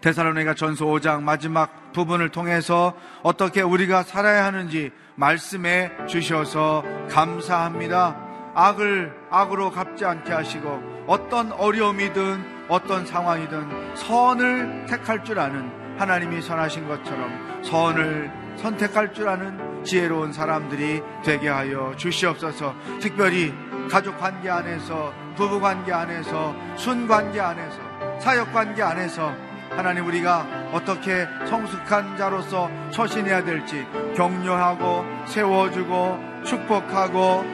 데살로니가 0.00 0.54
전서 0.54 0.84
5장 0.86 1.22
마지막 1.22 1.92
부분을 1.92 2.30
통해서 2.30 2.94
어떻게 3.22 3.62
우리가 3.62 4.02
살아야 4.02 4.44
하는지 4.44 4.92
말씀해 5.16 6.06
주셔서 6.08 6.84
감사합니다. 7.10 8.16
악을 8.54 9.12
악으로 9.30 9.70
갚지 9.70 10.04
않게 10.04 10.32
하시고 10.32 11.04
어떤 11.06 11.52
어려움이든 11.52 12.66
어떤 12.68 13.06
상황이든 13.06 13.96
선을 13.96 14.86
택할 14.88 15.24
줄 15.24 15.38
아는 15.38 15.70
하나님이 15.98 16.42
선하신 16.42 16.86
것처럼 16.86 17.62
선을 17.64 18.30
선택할 18.56 19.14
줄 19.14 19.28
아는 19.28 19.84
지혜로운 19.84 20.32
사람들이 20.32 21.02
되게 21.24 21.48
하여 21.48 21.92
주시옵소서. 21.96 22.74
특별히 23.00 23.54
가족 23.90 24.18
관계 24.18 24.50
안에서 24.50 25.12
부부 25.36 25.60
관계 25.60 25.92
안에서 25.92 26.54
순 26.76 27.06
관계 27.06 27.40
안에서 27.40 27.78
사역 28.20 28.52
관계 28.52 28.82
안에서 28.82 29.47
하나님 29.70 30.06
우리가 30.06 30.46
어떻게 30.72 31.26
성숙한 31.46 32.16
자로서 32.16 32.70
처신해야 32.90 33.44
될지 33.44 33.86
격려하고 34.16 35.04
세워주고 35.26 36.42
축복하고 36.44 37.44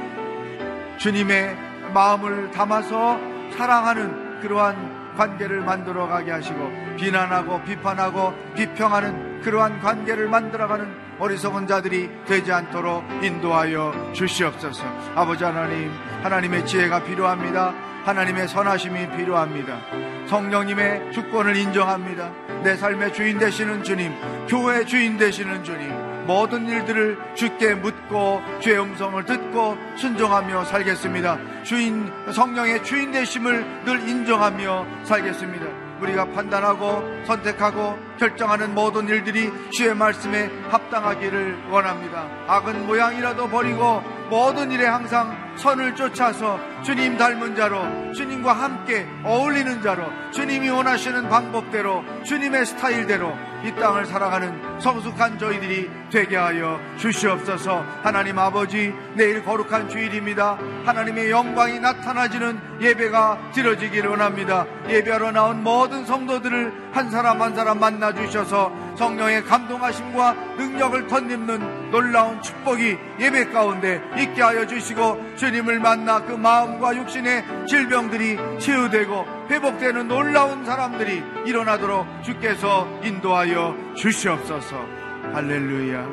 주님의 0.99 1.57
마음을 1.93 2.51
담아서 2.51 3.19
사랑하는 3.57 4.41
그러한 4.41 5.15
관계를 5.17 5.61
만들어 5.61 6.09
가게 6.09 6.33
하시고 6.33 6.71
비난하고 6.97 7.63
비판하고 7.63 8.35
비평하는 8.55 9.43
그러한 9.43 9.81
관계를 9.81 10.29
만들어가는 10.29 11.05
어리석은 11.19 11.67
자들이 11.67 12.11
되지 12.25 12.53
않도록 12.53 13.05
인도하여 13.23 14.13
주시옵소서. 14.13 14.85
아버지 15.15 15.45
하나님, 15.45 15.93
하나님의 16.23 16.67
지혜가 16.67 17.05
필요합니다. 17.05 17.73
하나님의 18.05 18.49
선하심이 18.49 19.17
필요합니다. 19.17 20.14
성령님의 20.27 21.13
주권을 21.13 21.57
인정합니다. 21.57 22.33
내 22.63 22.77
삶의 22.77 23.13
주인 23.13 23.39
되시는 23.39 23.83
주님, 23.83 24.13
교회 24.49 24.85
주인 24.85 25.19
되시는 25.19 25.65
주님, 25.65 26.27
모든 26.27 26.67
일들을 26.67 27.19
주께 27.35 27.75
묻고 27.75 28.43
주의 28.61 28.79
음성을 28.81 29.23
듣고 29.25 29.77
순종하며 29.97 30.65
살겠습니다. 30.65 31.63
주인 31.65 32.11
성령의 32.33 32.83
주인 32.85 33.13
되심을 33.13 33.85
늘 33.85 34.09
인정하며 34.09 35.05
살겠습니다. 35.05 35.84
우리가 36.01 36.27
판단하고 36.33 37.25
선택하고 37.25 37.99
결정하는 38.19 38.75
모든 38.75 39.09
일들이 39.09 39.51
주의 39.71 39.95
말씀에 39.95 40.51
합당하기를 40.71 41.69
원합니다. 41.71 42.29
악은 42.47 42.87
모양이라도 42.87 43.49
버리고 43.49 44.03
모든 44.31 44.71
일에 44.71 44.87
항상 44.87 45.37
선을 45.57 45.95
쫓아서 45.95 46.59
주님 46.83 47.17
닮은 47.17 47.55
자로 47.55 48.13
주님과 48.13 48.53
함께 48.53 49.07
어울리는 49.25 49.83
자로 49.83 50.05
주님이 50.33 50.71
원하시는 50.71 51.29
방법대로 51.29 52.05
주님의 52.25 52.67
스타일대로 52.67 53.33
이 53.65 53.75
땅을 53.75 54.07
살아가는 54.07 54.81
성숙한 54.81 55.39
저희들이 55.39 55.91
되게 56.15 56.37
하여 56.37 56.81
주시옵소서. 56.97 57.85
하나님 58.05 58.39
아버지 58.39 58.95
내일 59.15 59.45
거룩한 59.45 59.89
주일입니다. 59.89 60.57
하나님의 60.85 61.29
영광이 61.29 61.81
나타나지는 61.81 62.61
예배가 62.81 63.51
드려지기를 63.53 64.11
원합니다. 64.11 64.65
예배하러 64.89 65.33
나온 65.33 65.65
모든 65.65 66.07
성도들을 66.07 66.91
한 66.93 67.11
사람 67.11 67.43
한 67.43 67.57
사람 67.57 67.81
만나 67.81 68.15
주셔서 68.15 68.73
성령의 68.97 69.43
감동하심과 69.43 70.35
능력을 70.57 71.09
덧입는 71.09 71.91
놀라운 71.91 72.41
축복이 72.41 72.97
예배 73.19 73.47
가운데 73.47 74.01
있게 74.17 74.41
하여 74.41 74.69
주시고 74.69 75.35
주님을 75.35 75.81
만나 75.81 76.25
그 76.25 76.31
마음과 76.31 76.95
육신의 76.95 77.67
질병들이 77.67 78.39
치유되고 78.61 79.27
회복되는 79.51 80.07
놀라운 80.07 80.65
사람들이 80.65 81.25
일어나도록 81.45 82.07
주께서 82.23 82.87
인도하여 83.03 83.75
주시옵소서. 83.97 85.04
할렐루야. 85.33 86.09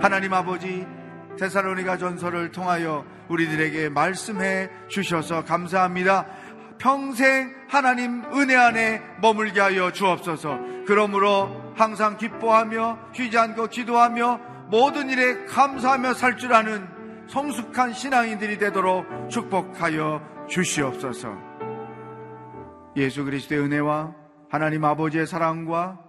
하나님 0.00 0.32
아버지 0.32 0.86
데살로니가 1.38 1.96
전설을 1.98 2.52
통하여 2.52 3.04
우리들에게 3.28 3.90
말씀해 3.90 4.70
주셔서 4.88 5.44
감사합니다. 5.44 6.26
평생 6.78 7.54
하나님 7.68 8.24
은혜 8.32 8.56
안에 8.56 9.02
머물게 9.20 9.60
하여 9.60 9.92
주옵소서. 9.92 10.58
그러므로 10.86 11.74
항상 11.76 12.16
기뻐하며 12.16 12.98
쉬지 13.12 13.36
않고 13.38 13.66
기도하며 13.68 14.40
모든 14.70 15.10
일에 15.10 15.44
감사하며 15.46 16.14
살 16.14 16.36
줄 16.36 16.54
아는 16.54 16.88
성숙한 17.28 17.92
신앙인들이 17.92 18.58
되도록 18.58 19.06
축복하여 19.28 20.46
주시옵소서. 20.48 21.36
예수 22.96 23.24
그리스도의 23.24 23.60
은혜와 23.60 24.14
하나님 24.50 24.84
아버지의 24.84 25.26
사랑과 25.26 26.00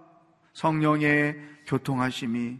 성령의 0.52 1.36
교통하심이 1.72 2.58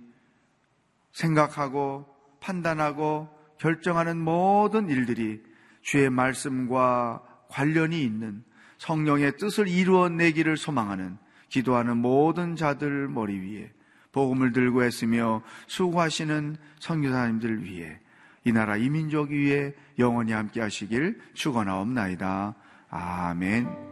생각하고 1.13 2.07
판단하고 2.41 3.29
결정하는 3.59 4.19
모든 4.19 4.89
일들이 4.89 5.43
주의 5.83 6.09
말씀과 6.09 7.23
관련이 7.49 8.03
있는 8.03 8.43
성령의 8.79 9.37
뜻을 9.37 9.69
이루어내기를 9.69 10.57
소망하는 10.57 11.19
기도하는 11.51 11.99
모든 11.99 12.57
자들 12.57 13.09
머리 13.09 13.39
위에 13.39 13.71
복음을 14.13 14.53
들고 14.53 14.83
했으며 14.83 15.43
수고하시는 15.67 16.57
선교사님들 16.81 17.65
위해 17.65 17.99
이 18.45 18.53
나라 18.53 18.77
이민족 18.77 19.31
위에 19.31 19.75
영원히 19.99 20.33
함께 20.33 20.61
하시길 20.61 21.21
축원하옵나이다. 21.35 22.55
아멘. 22.89 23.92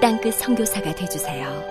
땅끝 0.00 0.34
성교사가 0.34 0.94
되주세요. 0.94 1.69